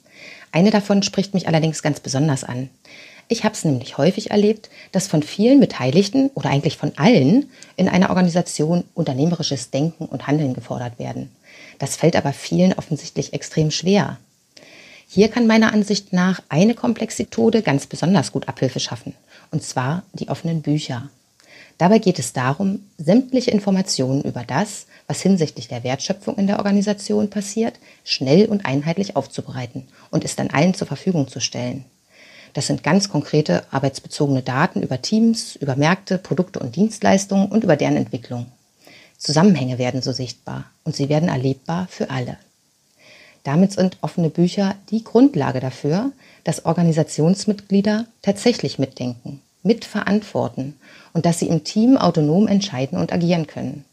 Eine 0.52 0.70
davon 0.70 1.02
spricht 1.02 1.34
mich 1.34 1.48
allerdings 1.48 1.82
ganz 1.82 2.00
besonders 2.00 2.44
an. 2.44 2.70
Ich 3.30 3.44
habe 3.46 3.56
es 3.56 3.66
nämlich 3.66 3.98
häufig 3.98 4.30
erlebt, 4.30 4.70
dass 4.92 5.08
von 5.08 5.24
vielen 5.24 5.60
Beteiligten 5.60 6.30
oder 6.36 6.52
eigentlich 6.52 6.78
von 6.78 6.92
allen 6.96 7.50
in 7.78 7.90
einer 7.90 8.12
Organisation 8.12 8.84
unternehmerisches 8.94 9.72
Denken 9.72 10.06
und 10.06 10.28
Handeln 10.28 10.54
gefordert 10.54 11.00
werden. 11.00 11.32
Das 11.80 11.96
fällt 11.96 12.16
aber 12.16 12.32
vielen 12.32 12.74
offensichtlich 12.74 13.34
extrem 13.34 13.72
schwer. 13.72 14.20
Hier 15.08 15.30
kann 15.30 15.48
meiner 15.48 15.74
Ansicht 15.74 16.14
nach 16.14 16.44
eine 16.48 16.76
Komplexitode 16.76 17.64
ganz 17.64 17.88
besonders 17.88 18.32
gut 18.32 18.48
Abhilfe 18.48 18.80
schaffen, 18.80 19.16
und 19.50 19.64
zwar 19.64 20.04
die 20.14 20.30
offenen 20.30 20.62
Bücher. 20.62 21.10
Dabei 21.78 22.00
geht 22.00 22.20
es 22.20 22.34
darum, 22.34 22.80
sämtliche 22.98 23.52
Informationen 23.52 24.22
über 24.24 24.44
das, 24.44 24.86
was 25.08 25.22
hinsichtlich 25.22 25.68
der 25.68 25.84
Wertschöpfung 25.84 26.38
in 26.38 26.48
der 26.48 26.60
Organisation 26.60 27.30
passiert, 27.30 27.74
schnell 28.04 28.46
und 28.46 28.66
einheitlich 28.66 29.16
aufzubereiten 29.16 29.88
und 30.12 30.24
es 30.24 30.36
dann 30.36 30.50
allen 30.50 30.74
zur 30.74 30.88
Verfügung 30.88 31.28
zu 31.28 31.40
stellen. 31.40 31.86
Das 32.54 32.68
sind 32.68 32.84
ganz 32.84 33.10
konkrete 33.10 33.64
arbeitsbezogene 33.72 34.44
Daten 34.44 34.84
über 34.84 35.02
Teams, 35.02 35.56
über 35.56 35.76
Märkte, 35.76 36.20
Produkte 36.20 36.60
und 36.60 36.76
Dienstleistungen 36.76 37.48
und 37.48 37.64
über 37.64 37.76
deren 37.76 37.98
Entwicklung. 37.98 38.46
Zusammenhänge 39.18 39.78
werden 39.78 40.02
so 40.02 40.12
sichtbar 40.12 40.66
und 40.84 40.96
sie 40.96 41.10
werden 41.10 41.30
erlebbar 41.30 41.88
für 41.90 42.10
alle. 42.10 42.38
Damit 43.44 43.74
sind 43.74 43.98
offene 44.02 44.30
Bücher 44.30 44.76
die 44.90 45.04
Grundlage 45.04 45.60
dafür, 45.60 46.12
dass 46.44 46.66
Organisationsmitglieder 46.66 48.06
tatsächlich 48.22 48.80
mitdenken, 48.80 49.42
mitverantworten 49.64 50.76
und 51.14 51.26
dass 51.26 51.40
sie 51.40 51.48
im 51.48 51.64
Team 51.64 51.98
autonom 51.98 52.48
entscheiden 52.48 52.98
und 52.98 53.12
agieren 53.12 53.48
können. 53.48 53.86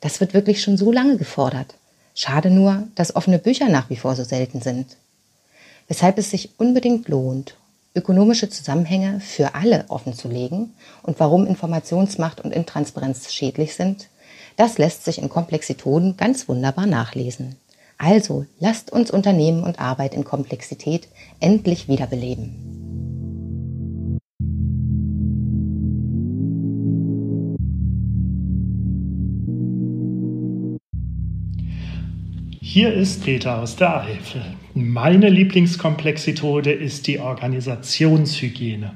Das 0.00 0.20
wird 0.20 0.34
wirklich 0.34 0.62
schon 0.62 0.76
so 0.76 0.92
lange 0.92 1.16
gefordert. 1.16 1.74
Schade 2.14 2.50
nur, 2.50 2.86
dass 2.94 3.16
offene 3.16 3.38
Bücher 3.38 3.68
nach 3.68 3.90
wie 3.90 3.96
vor 3.96 4.14
so 4.14 4.22
selten 4.22 4.60
sind. 4.60 4.96
Weshalb 5.88 6.18
es 6.18 6.30
sich 6.30 6.50
unbedingt 6.58 7.08
lohnt, 7.08 7.56
ökonomische 7.94 8.48
Zusammenhänge 8.48 9.20
für 9.20 9.54
alle 9.54 9.84
offenzulegen 9.88 10.74
und 11.02 11.20
warum 11.20 11.46
Informationsmacht 11.46 12.40
und 12.40 12.52
Intransparenz 12.52 13.32
schädlich 13.32 13.74
sind, 13.74 14.08
das 14.56 14.78
lässt 14.78 15.04
sich 15.04 15.18
in 15.18 15.28
Komplexitoden 15.28 16.16
ganz 16.16 16.48
wunderbar 16.48 16.86
nachlesen. 16.86 17.56
Also 17.98 18.46
lasst 18.60 18.90
uns 18.92 19.10
Unternehmen 19.10 19.62
und 19.62 19.80
Arbeit 19.80 20.14
in 20.14 20.24
Komplexität 20.24 21.08
endlich 21.40 21.88
wiederbeleben. 21.88 22.73
Hier 32.74 32.92
ist 32.92 33.22
Peter 33.22 33.60
aus 33.60 33.76
der 33.76 34.02
Eifel. 34.02 34.42
Meine 34.74 35.28
Lieblingskomplexitode 35.28 36.72
ist 36.72 37.06
die 37.06 37.20
Organisationshygiene. 37.20 38.90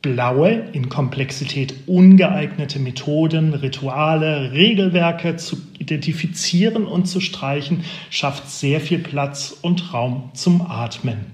Blaue, 0.00 0.70
in 0.72 0.88
Komplexität 0.88 1.74
ungeeignete 1.86 2.78
Methoden, 2.78 3.52
Rituale, 3.52 4.52
Regelwerke 4.52 5.36
zu 5.36 5.58
identifizieren 5.78 6.86
und 6.86 7.04
zu 7.04 7.20
streichen, 7.20 7.84
schafft 8.08 8.48
sehr 8.48 8.80
viel 8.80 9.00
Platz 9.00 9.54
und 9.60 9.92
Raum 9.92 10.30
zum 10.32 10.62
Atmen, 10.62 11.26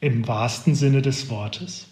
im 0.00 0.26
wahrsten 0.26 0.74
Sinne 0.74 1.02
des 1.02 1.28
Wortes. 1.28 1.88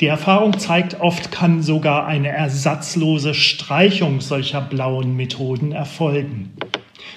Die 0.00 0.06
Erfahrung 0.06 0.58
zeigt, 0.58 1.00
oft 1.00 1.30
kann 1.30 1.62
sogar 1.62 2.08
eine 2.08 2.30
ersatzlose 2.30 3.34
Streichung 3.34 4.20
solcher 4.20 4.62
blauen 4.62 5.14
Methoden 5.14 5.70
erfolgen. 5.70 6.54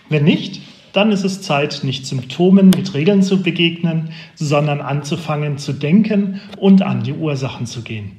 Wenn 0.08 0.26
nicht, 0.26 0.62
dann 0.94 1.12
ist 1.12 1.24
es 1.24 1.42
Zeit, 1.42 1.82
nicht 1.84 2.06
Symptomen 2.06 2.70
mit 2.70 2.94
Regeln 2.94 3.22
zu 3.24 3.42
begegnen, 3.42 4.10
sondern 4.36 4.82
anzufangen 4.82 5.58
zu 5.58 5.74
denken 5.74 6.42
und 6.58 6.82
an 6.82 7.04
die 7.04 7.14
Ursachen 7.14 7.66
zu 7.66 7.82
gehen. 7.82 8.18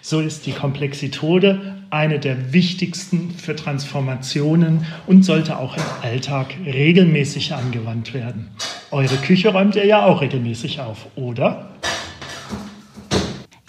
So 0.00 0.20
ist 0.20 0.46
die 0.46 0.52
Komplexitode 0.52 1.76
eine 1.90 2.18
der 2.18 2.52
wichtigsten 2.52 3.30
für 3.30 3.54
Transformationen 3.54 4.84
und 5.06 5.24
sollte 5.24 5.58
auch 5.58 5.76
im 5.76 5.82
Alltag 6.02 6.54
regelmäßig 6.64 7.54
angewandt 7.54 8.14
werden. 8.14 8.48
Eure 8.90 9.16
Küche 9.16 9.50
räumt 9.50 9.76
ihr 9.76 9.86
ja 9.86 10.04
auch 10.04 10.20
regelmäßig 10.20 10.80
auf, 10.80 11.06
oder? 11.14 11.70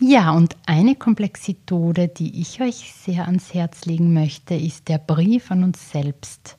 Ja, 0.02 0.32
und 0.32 0.56
eine 0.66 0.96
Komplexitode, 0.96 2.08
die 2.08 2.42
ich 2.42 2.60
euch 2.62 2.94
sehr 2.94 3.26
ans 3.26 3.54
Herz 3.54 3.86
legen 3.86 4.14
möchte, 4.14 4.56
ist 4.56 4.90
der 4.90 4.98
Brief 4.98 5.52
an 5.52 5.64
uns 5.64 5.92
selbst. 5.92 6.58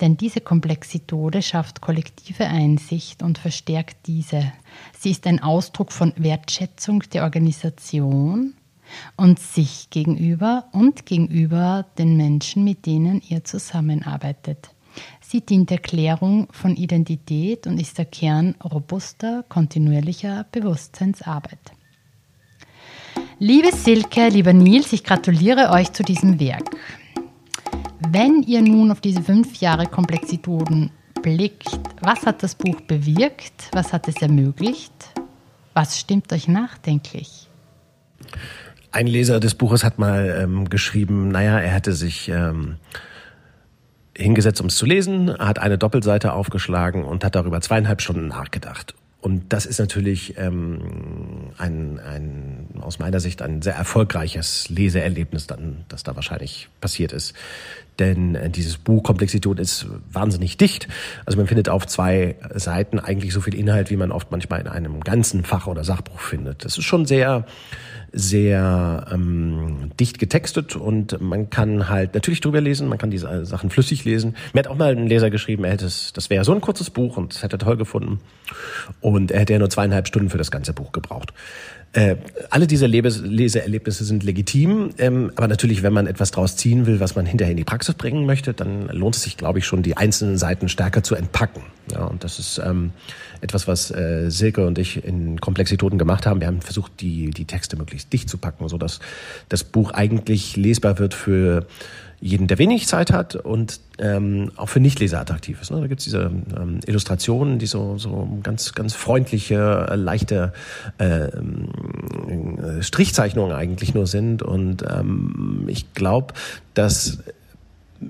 Denn 0.00 0.16
diese 0.16 0.40
Komplexitode 0.40 1.42
schafft 1.42 1.80
kollektive 1.80 2.46
Einsicht 2.46 3.22
und 3.22 3.38
verstärkt 3.38 4.06
diese. 4.06 4.52
Sie 4.98 5.10
ist 5.10 5.26
ein 5.26 5.42
Ausdruck 5.42 5.92
von 5.92 6.14
Wertschätzung 6.16 7.02
der 7.12 7.24
Organisation 7.24 8.54
und 9.16 9.38
sich 9.38 9.90
gegenüber 9.90 10.64
und 10.72 11.06
gegenüber 11.06 11.84
den 11.98 12.16
Menschen, 12.16 12.64
mit 12.64 12.86
denen 12.86 13.22
ihr 13.28 13.44
zusammenarbeitet. 13.44 14.70
Sie 15.20 15.42
dient 15.42 15.70
der 15.70 15.78
Klärung 15.78 16.48
von 16.50 16.74
Identität 16.74 17.66
und 17.66 17.80
ist 17.80 17.98
der 17.98 18.06
Kern 18.06 18.56
robuster, 18.64 19.44
kontinuierlicher 19.48 20.46
Bewusstseinsarbeit. 20.50 21.60
Liebe 23.38 23.74
Silke, 23.74 24.28
lieber 24.28 24.52
Nils, 24.52 24.92
ich 24.92 25.04
gratuliere 25.04 25.70
euch 25.70 25.92
zu 25.92 26.02
diesem 26.02 26.40
Werk. 26.40 26.68
Wenn 28.08 28.42
ihr 28.42 28.62
nun 28.62 28.90
auf 28.90 29.00
diese 29.00 29.22
fünf 29.22 29.60
Jahre 29.60 29.86
Komplexitoden 29.86 30.90
blickt, 31.22 31.78
was 32.00 32.24
hat 32.24 32.42
das 32.42 32.54
Buch 32.54 32.80
bewirkt? 32.80 33.68
Was 33.72 33.92
hat 33.92 34.08
es 34.08 34.16
ermöglicht? 34.22 34.92
Was 35.74 35.98
stimmt 35.98 36.32
euch 36.32 36.48
nachdenklich? 36.48 37.48
Ein 38.90 39.06
Leser 39.06 39.38
des 39.38 39.54
Buches 39.54 39.84
hat 39.84 39.98
mal 39.98 40.40
ähm, 40.42 40.68
geschrieben, 40.68 41.28
naja, 41.28 41.60
er 41.60 41.70
hätte 41.70 41.92
sich 41.92 42.28
ähm, 42.28 42.76
hingesetzt, 44.16 44.60
um 44.60 44.68
es 44.68 44.76
zu 44.76 44.86
lesen, 44.86 45.38
hat 45.38 45.58
eine 45.58 45.78
Doppelseite 45.78 46.32
aufgeschlagen 46.32 47.04
und 47.04 47.22
hat 47.22 47.34
darüber 47.34 47.60
zweieinhalb 47.60 48.00
Stunden 48.00 48.28
nachgedacht. 48.28 48.94
Und 49.20 49.52
das 49.52 49.66
ist 49.66 49.78
natürlich 49.78 50.38
ähm, 50.38 51.52
ein, 51.58 51.98
ein, 51.98 52.68
aus 52.80 52.98
meiner 52.98 53.20
Sicht 53.20 53.42
ein 53.42 53.60
sehr 53.60 53.74
erfolgreiches 53.74 54.70
Leseerlebnis, 54.70 55.46
dann, 55.46 55.84
das 55.88 56.02
da 56.02 56.16
wahrscheinlich 56.16 56.68
passiert 56.80 57.12
ist. 57.12 57.34
Denn 57.98 58.34
äh, 58.34 58.48
dieses 58.48 58.78
Buch 58.78 59.02
Komplexität 59.02 59.58
ist 59.58 59.86
wahnsinnig 60.10 60.56
dicht. 60.56 60.88
Also 61.26 61.36
man 61.38 61.46
findet 61.46 61.68
auf 61.68 61.86
zwei 61.86 62.36
Seiten 62.54 62.98
eigentlich 62.98 63.34
so 63.34 63.42
viel 63.42 63.54
Inhalt, 63.54 63.90
wie 63.90 63.96
man 63.96 64.10
oft 64.10 64.30
manchmal 64.30 64.60
in 64.60 64.68
einem 64.68 65.00
ganzen 65.00 65.44
Fach- 65.44 65.66
oder 65.66 65.84
Sachbuch 65.84 66.20
findet. 66.20 66.64
Das 66.64 66.78
ist 66.78 66.84
schon 66.84 67.04
sehr 67.04 67.44
sehr 68.12 69.06
ähm, 69.12 69.90
dicht 69.98 70.18
getextet 70.18 70.76
und 70.76 71.20
man 71.20 71.50
kann 71.50 71.88
halt 71.88 72.14
natürlich 72.14 72.40
drüber 72.40 72.60
lesen, 72.60 72.88
man 72.88 72.98
kann 72.98 73.10
diese 73.10 73.44
Sachen 73.44 73.70
flüssig 73.70 74.04
lesen. 74.04 74.36
Mir 74.52 74.60
hat 74.60 74.66
auch 74.66 74.76
mal 74.76 74.96
ein 74.96 75.06
Leser 75.06 75.30
geschrieben, 75.30 75.64
er 75.64 75.72
hätte 75.72 75.86
es, 75.86 76.12
das 76.12 76.30
wäre 76.30 76.44
so 76.44 76.52
ein 76.52 76.60
kurzes 76.60 76.90
Buch 76.90 77.16
und 77.16 77.34
das 77.34 77.42
hätte 77.42 77.56
er 77.56 77.60
toll 77.60 77.76
gefunden. 77.76 78.20
Und 79.00 79.30
er 79.30 79.40
hätte 79.40 79.52
ja 79.52 79.58
nur 79.58 79.70
zweieinhalb 79.70 80.08
Stunden 80.08 80.30
für 80.30 80.38
das 80.38 80.50
ganze 80.50 80.72
Buch 80.72 80.92
gebraucht. 80.92 81.32
Äh, 81.92 82.16
alle 82.50 82.68
diese 82.68 82.86
Lebes 82.86 83.20
Leseerlebnisse 83.20 84.04
sind 84.04 84.22
legitim, 84.22 84.90
ähm, 84.98 85.32
aber 85.34 85.48
natürlich, 85.48 85.82
wenn 85.82 85.92
man 85.92 86.06
etwas 86.06 86.30
draus 86.30 86.56
ziehen 86.56 86.86
will, 86.86 87.00
was 87.00 87.16
man 87.16 87.26
hinterher 87.26 87.50
in 87.50 87.56
die 87.56 87.64
Praxis 87.64 87.96
bringen 87.96 88.26
möchte, 88.26 88.54
dann 88.54 88.88
lohnt 88.90 89.16
es 89.16 89.22
sich, 89.22 89.36
glaube 89.36 89.58
ich, 89.58 89.66
schon, 89.66 89.82
die 89.82 89.96
einzelnen 89.96 90.38
Seiten 90.38 90.68
stärker 90.68 91.02
zu 91.02 91.16
entpacken. 91.16 91.62
Ja, 91.92 92.04
und 92.04 92.22
das 92.22 92.38
ist 92.38 92.60
ähm, 92.64 92.92
etwas, 93.40 93.68
was 93.68 93.90
äh, 93.90 94.30
Silke 94.30 94.66
und 94.66 94.78
ich 94.78 95.04
in 95.04 95.40
Komplexitäten 95.40 95.98
gemacht 95.98 96.26
haben. 96.26 96.40
Wir 96.40 96.48
haben 96.48 96.60
versucht, 96.60 97.00
die, 97.00 97.30
die 97.30 97.44
Texte 97.44 97.76
möglichst 97.76 98.12
dicht 98.12 98.28
zu 98.28 98.38
packen, 98.38 98.68
so 98.68 98.78
dass 98.78 99.00
das 99.48 99.64
Buch 99.64 99.92
eigentlich 99.92 100.56
lesbar 100.56 100.98
wird 100.98 101.14
für 101.14 101.66
jeden, 102.20 102.48
der 102.48 102.58
wenig 102.58 102.86
Zeit 102.86 103.12
hat 103.12 103.34
und 103.34 103.80
ähm, 103.98 104.52
auch 104.56 104.68
für 104.68 104.80
Nichtleser 104.80 105.20
attraktiv 105.20 105.60
ist. 105.62 105.70
Ne? 105.70 105.80
Da 105.80 105.86
gibt's 105.86 106.04
diese 106.04 106.30
ähm, 106.54 106.80
Illustrationen, 106.86 107.58
die 107.58 107.66
so, 107.66 107.96
so 107.96 108.28
ganz, 108.42 108.74
ganz 108.74 108.94
freundliche, 108.94 109.86
äh, 109.90 109.96
leichte 109.96 110.52
äh, 110.98 111.28
äh, 111.28 112.82
Strichzeichnungen 112.82 113.52
eigentlich 113.52 113.94
nur 113.94 114.06
sind. 114.06 114.42
Und 114.42 114.84
ähm, 114.86 115.64
ich 115.66 115.94
glaube, 115.94 116.34
dass 116.74 117.20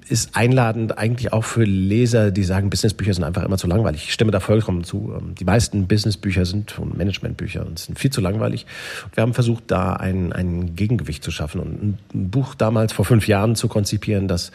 ist 0.08 0.36
einladend 0.36 0.98
eigentlich 0.98 1.32
auch 1.32 1.44
für 1.44 1.64
Leser, 1.64 2.30
die 2.30 2.44
sagen, 2.44 2.70
Businessbücher 2.70 3.12
sind 3.12 3.24
einfach 3.24 3.42
immer 3.42 3.58
zu 3.58 3.66
langweilig. 3.66 4.04
Ich 4.04 4.12
stimme 4.12 4.30
da 4.30 4.38
vollkommen 4.38 4.84
zu. 4.84 5.12
Ähm, 5.16 5.34
die 5.34 5.44
meisten 5.44 5.88
Businessbücher 5.88 6.44
sind 6.44 6.78
und 6.78 6.96
Managementbücher 6.96 7.66
und 7.66 7.78
sind 7.78 7.98
viel 7.98 8.10
zu 8.10 8.20
langweilig. 8.20 8.66
Wir 9.14 9.22
haben 9.22 9.34
versucht, 9.34 9.64
da 9.66 9.94
ein, 9.94 10.32
ein 10.32 10.76
Gegengewicht 10.76 11.24
zu 11.24 11.30
schaffen 11.30 11.60
und 11.60 11.82
ein 12.14 12.30
Buch 12.30 12.54
damals 12.54 12.92
vor 12.92 13.04
fünf 13.04 13.26
Jahren 13.26 13.56
zu 13.56 13.66
konzipieren, 13.68 14.28
das 14.28 14.52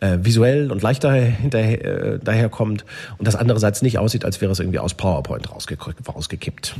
äh, 0.00 0.18
visuell 0.20 0.72
und 0.72 0.82
leichter 0.82 1.12
hinterher, 1.12 1.84
äh, 1.84 2.18
daherkommt 2.18 2.84
und 3.18 3.26
das 3.26 3.36
andererseits 3.36 3.82
nicht 3.82 3.98
aussieht, 3.98 4.24
als 4.24 4.40
wäre 4.40 4.50
es 4.50 4.58
irgendwie 4.58 4.80
aus 4.80 4.94
PowerPoint 4.94 5.50
rausge 5.52 5.76
rausgekippt. 6.08 6.74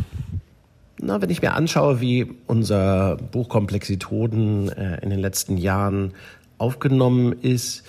Na, 1.05 1.21
wenn 1.21 1.31
ich 1.31 1.43
mir 1.43 1.55
anschaue, 1.55 2.01
wie 2.01 2.33
unser 2.47 3.17
Buch 3.17 3.49
Komplexitäten 3.49 4.69
äh, 4.69 5.01
in 5.03 5.11
den 5.11 5.19
letzten 5.19 5.57
Jahren 5.57 6.13
aufgenommen 6.63 7.33
ist, 7.43 7.83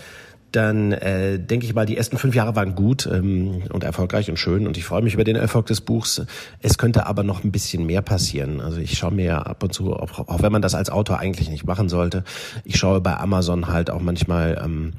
dann 0.52 0.92
äh, 0.92 1.40
denke 1.40 1.66
ich 1.66 1.74
mal, 1.74 1.86
die 1.86 1.98
ersten 1.98 2.18
fünf 2.18 2.36
Jahre 2.36 2.56
waren 2.56 2.76
gut 2.76 3.10
ähm, 3.12 3.64
und 3.72 3.84
erfolgreich 3.84 4.30
und 4.30 4.38
schön 4.38 4.68
und 4.68 4.78
ich 4.78 4.86
freue 4.86 5.02
mich 5.02 5.16
über 5.16 5.24
den 5.24 5.36
Erfolg 5.36 5.66
des 5.66 5.82
Buchs. 5.82 6.22
Es 6.60 6.78
könnte 6.78 7.08
aber 7.08 7.24
noch 7.24 7.44
ein 7.44 7.52
bisschen 7.52 7.86
mehr 7.86 8.02
passieren. 8.02 8.62
Also 8.62 8.78
ich 8.80 8.98
schaue 8.98 9.14
mir 9.14 9.48
ab 9.48 9.64
und 9.64 9.74
zu, 9.74 9.94
auch, 9.94 10.28
auch 10.28 10.42
wenn 10.44 10.52
man 10.52 10.62
das 10.62 10.76
als 10.76 10.90
Autor 10.90 11.20
eigentlich 11.20 11.50
nicht 11.50 11.66
machen 11.66 11.90
sollte, 11.90 12.24
ich 12.66 12.78
schaue 12.78 13.02
bei 13.02 13.18
Amazon 13.18 13.68
halt 13.68 13.90
auch 13.90 14.02
manchmal, 14.02 14.62
ähm, 14.64 14.94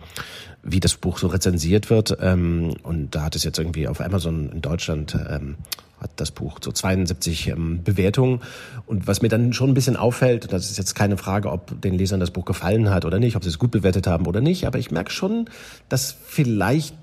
wie 0.64 0.80
das 0.80 0.96
Buch 0.96 1.18
so 1.18 1.28
rezensiert 1.28 1.88
wird. 1.88 2.16
Ähm, 2.20 2.74
und 2.82 3.14
da 3.14 3.22
hat 3.22 3.36
es 3.36 3.44
jetzt 3.44 3.58
irgendwie 3.58 3.86
auf 3.86 4.00
Amazon 4.00 4.50
in 4.50 4.60
Deutschland 4.60 5.16
ähm, 5.28 5.56
hat 6.04 6.12
das 6.16 6.30
Buch 6.30 6.58
so 6.62 6.70
72 6.70 7.48
ähm, 7.48 7.82
Bewertungen. 7.82 8.40
Und 8.86 9.08
was 9.08 9.22
mir 9.22 9.28
dann 9.28 9.52
schon 9.52 9.70
ein 9.70 9.74
bisschen 9.74 9.96
auffällt, 9.96 10.52
das 10.52 10.70
ist 10.70 10.78
jetzt 10.78 10.94
keine 10.94 11.16
Frage, 11.16 11.50
ob 11.50 11.80
den 11.80 11.94
Lesern 11.94 12.20
das 12.20 12.30
Buch 12.30 12.44
gefallen 12.44 12.90
hat 12.90 13.04
oder 13.04 13.18
nicht, 13.18 13.36
ob 13.36 13.42
sie 13.42 13.48
es 13.48 13.58
gut 13.58 13.70
bewertet 13.70 14.06
haben 14.06 14.26
oder 14.26 14.40
nicht, 14.40 14.66
aber 14.66 14.78
ich 14.78 14.90
merke 14.90 15.10
schon, 15.10 15.46
dass 15.88 16.14
vielleicht 16.26 16.94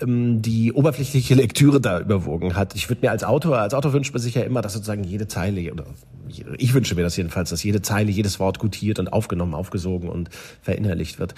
ähm, 0.00 0.42
die 0.42 0.72
oberflächliche 0.72 1.34
Lektüre 1.34 1.80
da 1.80 1.98
überwogen 1.98 2.54
hat. 2.54 2.74
Ich 2.74 2.88
würde 2.90 3.00
mir 3.02 3.10
als 3.10 3.24
Autor, 3.24 3.58
als 3.58 3.74
Autor 3.74 3.94
wünscht 3.94 4.12
man 4.12 4.22
sich 4.22 4.34
ja 4.34 4.42
immer, 4.42 4.60
dass 4.60 4.74
sozusagen 4.74 5.04
jede 5.04 5.28
Zeile 5.28 5.72
oder 5.72 5.86
ich 6.56 6.72
wünsche 6.72 6.94
mir 6.94 7.02
das 7.02 7.16
jedenfalls, 7.16 7.50
dass 7.50 7.62
jede 7.62 7.82
Zeile, 7.82 8.10
jedes 8.10 8.40
Wort 8.40 8.58
gutiert 8.58 8.98
und 8.98 9.12
aufgenommen, 9.12 9.54
aufgesogen 9.54 10.08
und 10.08 10.30
verinnerlicht 10.62 11.18
wird. 11.18 11.34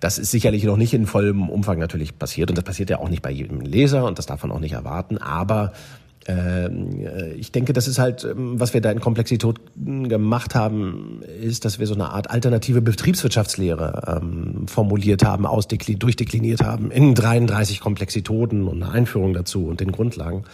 Das 0.00 0.18
ist 0.18 0.32
sicherlich 0.32 0.64
noch 0.64 0.76
nicht 0.76 0.94
in 0.94 1.06
vollem 1.06 1.48
Umfang 1.48 1.78
natürlich 1.78 2.18
passiert 2.18 2.50
und 2.50 2.56
das 2.58 2.64
passiert 2.64 2.90
ja 2.90 2.98
auch 2.98 3.08
nicht 3.08 3.22
bei 3.22 3.30
jedem 3.30 3.60
Leser 3.60 4.04
und 4.04 4.18
das 4.18 4.26
darf 4.26 4.42
man 4.42 4.52
auch 4.52 4.60
nicht 4.60 4.72
erwarten, 4.72 5.18
aber 5.18 5.72
ich 7.36 7.52
denke, 7.52 7.72
das 7.72 7.86
ist 7.86 7.98
halt, 7.98 8.24
ähm, 8.24 8.58
was 8.58 8.74
wir 8.74 8.80
da 8.80 8.90
in 8.90 9.00
Komplexität 9.00 9.56
gemacht 9.76 10.54
haben, 10.54 11.22
ist, 11.40 11.64
dass 11.64 11.78
wir 11.78 11.86
so 11.86 11.94
eine 11.94 12.10
Art 12.10 12.30
alternative 12.30 12.82
Betriebswirtschaftslehre 12.82 14.20
ähm, 14.22 14.66
formuliert 14.66 15.24
haben, 15.24 15.46
durchdekliniert 15.46 16.62
haben 16.62 16.90
in 16.90 17.14
33 17.14 17.80
Komplexitäten 17.80 18.66
und 18.66 18.82
eine 18.82 18.92
Einführung 18.92 19.34
dazu 19.34 19.66
und 19.66 19.80
den 19.80 19.92
Grundlagen. 19.92 20.44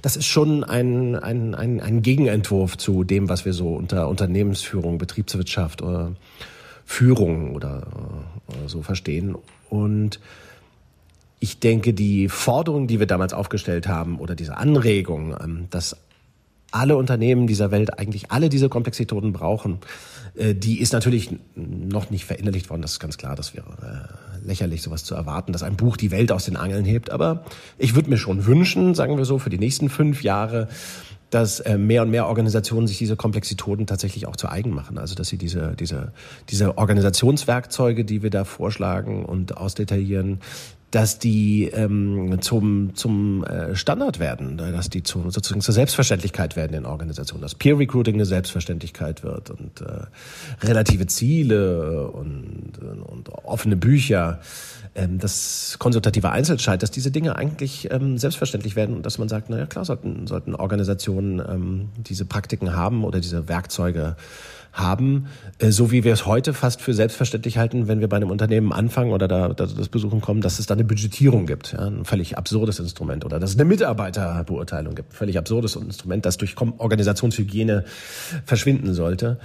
Das 0.00 0.16
ist 0.16 0.26
schon 0.26 0.64
ein, 0.64 1.14
ein, 1.16 1.54
ein, 1.54 1.80
ein 1.80 2.02
Gegenentwurf 2.02 2.78
zu 2.78 3.04
dem, 3.04 3.28
was 3.28 3.44
wir 3.44 3.52
so 3.52 3.74
unter 3.74 4.08
Unternehmensführung, 4.08 4.98
Betriebswirtschaft 4.98 5.82
oder 5.82 6.12
Führung 6.86 7.54
oder, 7.54 7.86
oder 8.48 8.68
so 8.68 8.82
verstehen. 8.82 9.36
Und 9.68 10.20
ich 11.40 11.60
denke, 11.60 11.94
die 11.94 12.28
Forderung, 12.28 12.86
die 12.86 12.98
wir 12.98 13.06
damals 13.06 13.32
aufgestellt 13.32 13.86
haben 13.88 14.18
oder 14.18 14.34
diese 14.34 14.56
Anregung, 14.56 15.36
ähm, 15.40 15.66
dass 15.70 15.96
alle 16.70 16.96
Unternehmen 16.96 17.46
dieser 17.46 17.70
Welt 17.70 17.98
eigentlich 17.98 18.30
alle 18.30 18.48
diese 18.48 18.68
Komplexitäten 18.68 19.32
brauchen, 19.32 19.78
äh, 20.34 20.54
die 20.54 20.80
ist 20.80 20.92
natürlich 20.92 21.30
noch 21.54 22.10
nicht 22.10 22.24
verinnerlicht 22.24 22.70
worden. 22.70 22.82
Das 22.82 22.92
ist 22.92 23.00
ganz 23.00 23.16
klar, 23.16 23.36
das 23.36 23.54
wäre 23.54 23.66
äh, 23.82 24.46
lächerlich, 24.46 24.82
sowas 24.82 25.04
zu 25.04 25.14
erwarten, 25.14 25.52
dass 25.52 25.62
ein 25.62 25.76
Buch 25.76 25.96
die 25.96 26.10
Welt 26.10 26.32
aus 26.32 26.44
den 26.44 26.56
Angeln 26.56 26.84
hebt. 26.84 27.10
Aber 27.10 27.44
ich 27.78 27.94
würde 27.94 28.10
mir 28.10 28.18
schon 28.18 28.46
wünschen, 28.46 28.94
sagen 28.94 29.16
wir 29.16 29.24
so, 29.24 29.38
für 29.38 29.50
die 29.50 29.58
nächsten 29.58 29.88
fünf 29.88 30.22
Jahre, 30.22 30.68
dass 31.30 31.60
äh, 31.60 31.76
mehr 31.76 32.02
und 32.02 32.10
mehr 32.10 32.26
Organisationen 32.26 32.86
sich 32.86 32.98
diese 32.98 33.16
Komplexitäten 33.16 33.86
tatsächlich 33.86 34.26
auch 34.26 34.36
zu 34.36 34.48
eigen 34.48 34.70
machen. 34.70 34.98
Also 34.98 35.14
dass 35.14 35.28
sie 35.28 35.36
diese, 35.36 35.74
diese, 35.78 36.12
diese 36.48 36.78
Organisationswerkzeuge, 36.78 38.04
die 38.04 38.22
wir 38.22 38.30
da 38.30 38.44
vorschlagen 38.44 39.24
und 39.24 39.56
ausdetaillieren, 39.56 40.40
dass 40.90 41.18
die 41.18 41.64
ähm, 41.64 42.40
zum, 42.40 42.94
zum 42.94 43.44
äh, 43.44 43.76
Standard 43.76 44.20
werden, 44.20 44.56
dass 44.56 44.88
die 44.88 45.02
zu, 45.02 45.30
sozusagen 45.30 45.60
zur 45.60 45.74
Selbstverständlichkeit 45.74 46.56
werden 46.56 46.74
in 46.74 46.86
Organisationen, 46.86 47.42
dass 47.42 47.54
Peer 47.54 47.78
Recruiting 47.78 48.14
eine 48.14 48.24
Selbstverständlichkeit 48.24 49.22
wird 49.22 49.50
und 49.50 49.82
äh, 49.82 50.06
relative 50.66 51.06
Ziele 51.06 52.08
und, 52.08 52.78
und 52.78 53.28
offene 53.44 53.76
Bücher, 53.76 54.40
das 55.06 55.76
konsultative 55.78 56.30
Einzelscheid, 56.30 56.82
dass 56.82 56.90
diese 56.90 57.10
Dinge 57.10 57.36
eigentlich 57.36 57.90
ähm, 57.90 58.18
selbstverständlich 58.18 58.76
werden 58.76 58.96
und 58.96 59.06
dass 59.06 59.18
man 59.18 59.28
sagt, 59.28 59.50
na 59.50 59.58
ja 59.58 59.66
klar, 59.66 59.84
sollten, 59.84 60.26
sollten 60.26 60.54
Organisationen 60.54 61.40
ähm, 61.40 61.88
diese 61.96 62.24
Praktiken 62.24 62.74
haben 62.74 63.04
oder 63.04 63.20
diese 63.20 63.48
Werkzeuge 63.48 64.16
haben, 64.72 65.26
äh, 65.58 65.70
so 65.70 65.90
wie 65.90 66.04
wir 66.04 66.12
es 66.12 66.26
heute 66.26 66.54
fast 66.54 66.80
für 66.80 66.94
selbstverständlich 66.94 67.58
halten, 67.58 67.88
wenn 67.88 68.00
wir 68.00 68.08
bei 68.08 68.16
einem 68.16 68.30
Unternehmen 68.30 68.72
anfangen 68.72 69.12
oder 69.12 69.28
da, 69.28 69.48
da 69.48 69.66
das 69.66 69.88
Besuchen 69.88 70.20
kommen, 70.20 70.40
dass 70.40 70.58
es 70.58 70.66
da 70.66 70.74
eine 70.74 70.84
Budgetierung 70.84 71.46
gibt. 71.46 71.72
Ja, 71.72 71.86
ein 71.86 72.04
völlig 72.04 72.38
absurdes 72.38 72.78
Instrument. 72.78 73.24
Oder 73.24 73.38
dass 73.38 73.50
es 73.50 73.56
eine 73.56 73.64
Mitarbeiterbeurteilung 73.64 74.94
gibt. 74.94 75.14
Völlig 75.14 75.38
absurdes 75.38 75.76
Instrument, 75.76 76.24
das 76.24 76.36
durch 76.36 76.54
Organisationshygiene 76.58 77.84
verschwinden 78.44 78.94
sollte. 78.94 79.38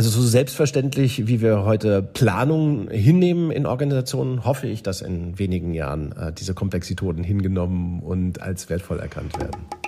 Also 0.00 0.08
so 0.08 0.26
selbstverständlich, 0.26 1.26
wie 1.26 1.42
wir 1.42 1.66
heute 1.66 2.02
Planung 2.02 2.88
hinnehmen 2.88 3.50
in 3.50 3.66
Organisationen, 3.66 4.46
hoffe 4.46 4.66
ich, 4.66 4.82
dass 4.82 5.02
in 5.02 5.38
wenigen 5.38 5.74
Jahren 5.74 6.12
äh, 6.12 6.32
diese 6.32 6.54
Komplexitäten 6.54 7.22
hingenommen 7.22 8.00
und 8.00 8.40
als 8.40 8.70
wertvoll 8.70 8.98
erkannt 8.98 9.38
werden. 9.38 9.79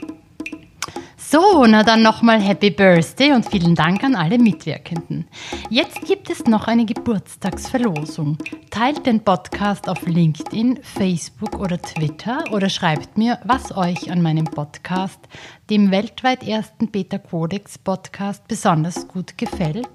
So, 1.30 1.64
na 1.66 1.82
dann 1.82 2.02
nochmal 2.02 2.40
Happy 2.40 2.70
Birthday 2.70 3.32
und 3.32 3.48
vielen 3.48 3.74
Dank 3.74 4.04
an 4.04 4.16
alle 4.16 4.38
Mitwirkenden. 4.38 5.26
Jetzt 5.70 6.02
gibt 6.04 6.28
es 6.28 6.44
noch 6.44 6.66
eine 6.66 6.84
Geburtstagsverlosung. 6.84 8.36
Teilt 8.70 9.06
den 9.06 9.20
Podcast 9.20 9.88
auf 9.88 10.04
LinkedIn, 10.04 10.80
Facebook 10.82 11.58
oder 11.58 11.80
Twitter 11.80 12.44
oder 12.50 12.68
schreibt 12.68 13.16
mir, 13.16 13.38
was 13.44 13.74
euch 13.74 14.10
an 14.10 14.20
meinem 14.20 14.44
Podcast, 14.44 15.20
dem 15.70 15.90
weltweit 15.90 16.46
ersten 16.46 16.90
Beta 16.90 17.18
Codex 17.18 17.78
Podcast, 17.78 18.46
besonders 18.48 19.08
gut 19.08 19.38
gefällt 19.38 19.88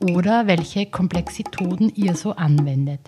oder 0.00 0.46
welche 0.46 0.86
Komplexitoden 0.86 1.92
ihr 1.96 2.14
so 2.14 2.32
anwendet. 2.32 3.00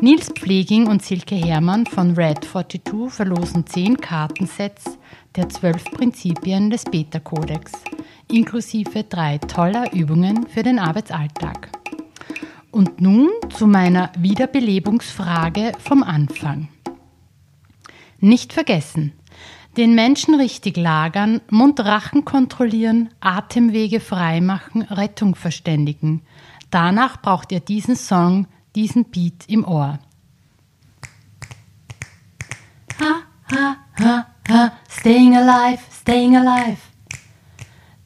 Nils 0.00 0.30
Pfleging 0.30 0.88
und 0.88 1.02
Silke 1.02 1.36
Hermann 1.36 1.86
von 1.86 2.14
Red 2.14 2.44
42 2.44 3.12
verlosen 3.12 3.66
10 3.66 3.98
Kartensets 3.98 4.98
der 5.36 5.48
zwölf 5.48 5.84
Prinzipien 5.84 6.70
des 6.70 6.84
Beta-Kodex, 6.84 7.72
inklusive 8.30 9.04
drei 9.04 9.38
toller 9.38 9.92
Übungen 9.92 10.46
für 10.46 10.62
den 10.62 10.78
Arbeitsalltag. 10.78 11.70
Und 12.70 13.00
nun 13.00 13.28
zu 13.50 13.66
meiner 13.66 14.10
Wiederbelebungsfrage 14.18 15.72
vom 15.78 16.02
Anfang. 16.02 16.68
Nicht 18.18 18.52
vergessen, 18.52 19.12
den 19.76 19.94
Menschen 19.94 20.34
richtig 20.34 20.76
lagern, 20.76 21.40
Mund-Rachen 21.50 22.24
kontrollieren, 22.24 23.08
Atemwege 23.20 24.00
freimachen, 24.00 24.82
Rettung 24.82 25.34
verständigen. 25.34 26.22
Danach 26.70 27.20
braucht 27.20 27.52
ihr 27.52 27.60
diesen 27.60 27.96
Song, 27.96 28.46
diesen 28.74 29.06
Beat 29.06 29.44
im 29.48 29.64
Ohr. 29.64 29.98
Ha, 33.00 33.14
ha, 33.50 33.76
ha, 33.98 34.26
staying 34.88 35.36
alive, 35.36 35.82
staying 35.90 36.36
alive. 36.36 36.78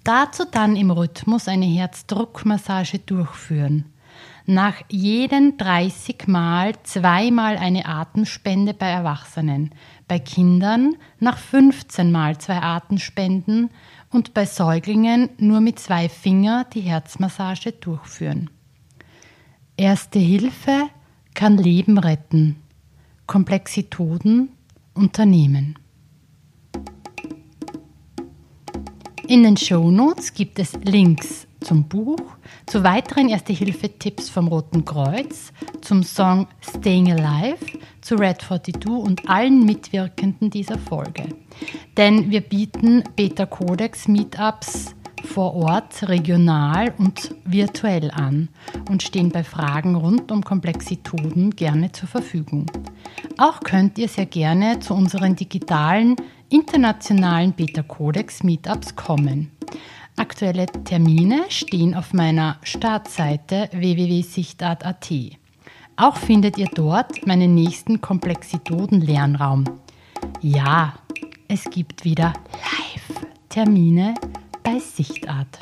Dazu 0.05 0.45
dann 0.51 0.77
im 0.77 0.91
Rhythmus 0.91 1.49
eine 1.49 1.67
Herzdruckmassage 1.67 3.01
durchführen. 3.01 3.87
Nach 4.47 4.77
jeden 4.89 5.59
30 5.59 6.29
Mal 6.29 6.75
zweimal 6.85 7.57
eine 7.57 7.87
Atemspende 7.87 8.73
bei 8.73 8.87
Erwachsenen, 8.87 9.75
bei 10.07 10.21
Kindern 10.21 10.95
nach 11.19 11.37
15 11.37 12.13
Mal 12.13 12.39
zwei 12.39 12.63
Atemspenden 12.63 13.71
und 14.11 14.35
bei 14.35 14.47
Säuglingen 14.47 15.31
nur 15.39 15.61
mit 15.61 15.81
zwei 15.81 16.09
Finger 16.09 16.65
die 16.73 16.83
Herzmassage 16.83 17.73
durchführen. 17.73 18.51
Erste 19.77 20.21
Hilfe 20.21 20.89
kann 21.35 21.59
Leben 21.59 21.99
retten. 21.99 22.63
Komplexitoden 23.27 24.51
unternehmen. 24.95 25.77
In 29.29 29.43
den 29.43 29.57
Shownotes 29.57 30.35
gibt 30.35 30.61
es 30.61 30.75
Links 30.85 31.49
zum 31.61 31.89
Buch, 31.89 32.21
zu 32.67 32.85
weiteren 32.85 33.29
Erste-Hilfe-Tipps 33.29 34.29
vom 34.29 34.47
Roten 34.47 34.85
Kreuz, 34.85 35.53
zum 35.81 36.05
Song 36.05 36.47
Staying 36.61 37.11
Alive, 37.11 37.59
zu 38.03 38.15
Red 38.15 38.41
42 38.43 38.87
und 38.87 39.29
allen 39.29 39.67
Mitwirkenden 39.67 40.51
dieser 40.51 40.79
Folge. 40.79 41.25
Denn 41.97 42.31
wir 42.31 42.41
bieten 42.41 43.03
Beta 43.17 43.47
Codex 43.47 44.07
Meetups 44.07 44.95
vor 45.25 45.55
Ort, 45.55 46.09
regional 46.09 46.95
und 46.97 47.35
virtuell 47.45 48.13
an 48.13 48.49
und 48.89 49.03
stehen 49.03 49.31
bei 49.31 49.43
Fragen 49.43 49.97
rund 49.97 50.31
um 50.31 50.45
Komplexitoden 50.45 51.51
gerne 51.51 51.91
zur 51.91 52.09
Verfügung. 52.09 52.67
Auch 53.39 53.61
könnt 53.61 53.99
ihr 53.99 54.09
sehr 54.09 54.27
gerne 54.27 54.79
zu 54.79 54.95
unseren 54.95 55.35
digitalen 55.35 56.17
internationalen 56.49 57.53
Beta 57.53 57.83
Codex 57.83 58.43
Meetups 58.43 58.97
kommen. 58.97 59.51
Aktuelle 60.17 60.67
Termine 60.67 61.45
stehen 61.49 61.95
auf 61.95 62.13
meiner 62.13 62.59
Startseite 62.63 63.69
www.sichtart.at. 63.73 65.13
Auch 65.97 66.17
findet 66.17 66.59
ihr 66.59 66.69
dort 66.75 67.27
meinen 67.27 67.55
nächsten 67.55 68.01
Komplexitoden-Lernraum. 68.01 69.65
Ja, 70.41 70.95
es 71.49 71.65
gibt 71.65 72.05
wieder 72.05 72.33
Live-Termine 72.53 74.15
bei 74.63 74.79
Sichtart. 74.79 75.61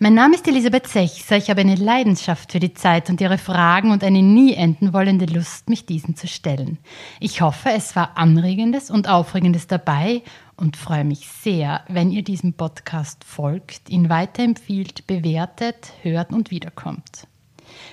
Mein 0.00 0.14
Name 0.14 0.36
ist 0.36 0.46
Elisabeth 0.46 0.86
Sechser. 0.86 1.38
Ich 1.38 1.50
habe 1.50 1.62
eine 1.62 1.74
Leidenschaft 1.74 2.52
für 2.52 2.60
die 2.60 2.72
Zeit 2.72 3.10
und 3.10 3.20
ihre 3.20 3.36
Fragen 3.36 3.90
und 3.90 4.04
eine 4.04 4.22
nie 4.22 4.54
enden 4.54 4.92
wollende 4.92 5.24
Lust, 5.24 5.68
mich 5.68 5.86
diesen 5.86 6.14
zu 6.14 6.28
stellen. 6.28 6.78
Ich 7.18 7.40
hoffe, 7.40 7.70
es 7.70 7.96
war 7.96 8.16
Anregendes 8.16 8.92
und 8.92 9.08
Aufregendes 9.08 9.66
dabei 9.66 10.22
und 10.54 10.76
freue 10.76 11.02
mich 11.02 11.26
sehr, 11.28 11.82
wenn 11.88 12.12
ihr 12.12 12.22
diesem 12.22 12.52
Podcast 12.52 13.24
folgt, 13.24 13.90
ihn 13.90 14.08
weiterempfiehlt, 14.08 15.08
bewertet, 15.08 15.92
hört 16.02 16.32
und 16.32 16.52
wiederkommt. 16.52 17.26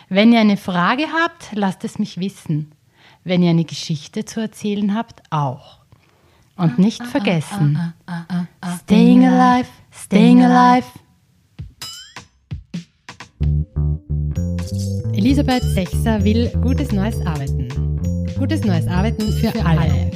Wenn 0.08 0.32
ihr 0.32 0.41
eine 0.41 0.58
Frage 0.58 1.08
habt, 1.12 1.53
lasst 1.53 1.84
es 1.86 1.97
mich 1.97 2.20
wissen. 2.20 2.74
Wenn 3.24 3.41
ihr 3.41 3.49
eine 3.49 3.66
Geschichte 3.66 4.26
zu 4.26 4.41
erzählen 4.41 4.93
habt, 4.93 5.24
auch. 5.32 5.80
Und 6.56 6.78
nicht 6.78 7.03
vergessen, 7.03 7.95
staying 8.84 9.26
alive, 9.26 9.70
staying 9.91 10.45
alive. 10.45 10.86
Elisabeth 15.13 15.63
Sechser 15.63 16.23
will 16.23 16.49
gutes 16.61 16.91
neues 16.91 17.19
Arbeiten. 17.25 17.67
Gutes 18.38 18.63
neues 18.63 18.88
Arbeiten 18.88 19.31
für, 19.33 19.53
alle. 19.65 20.11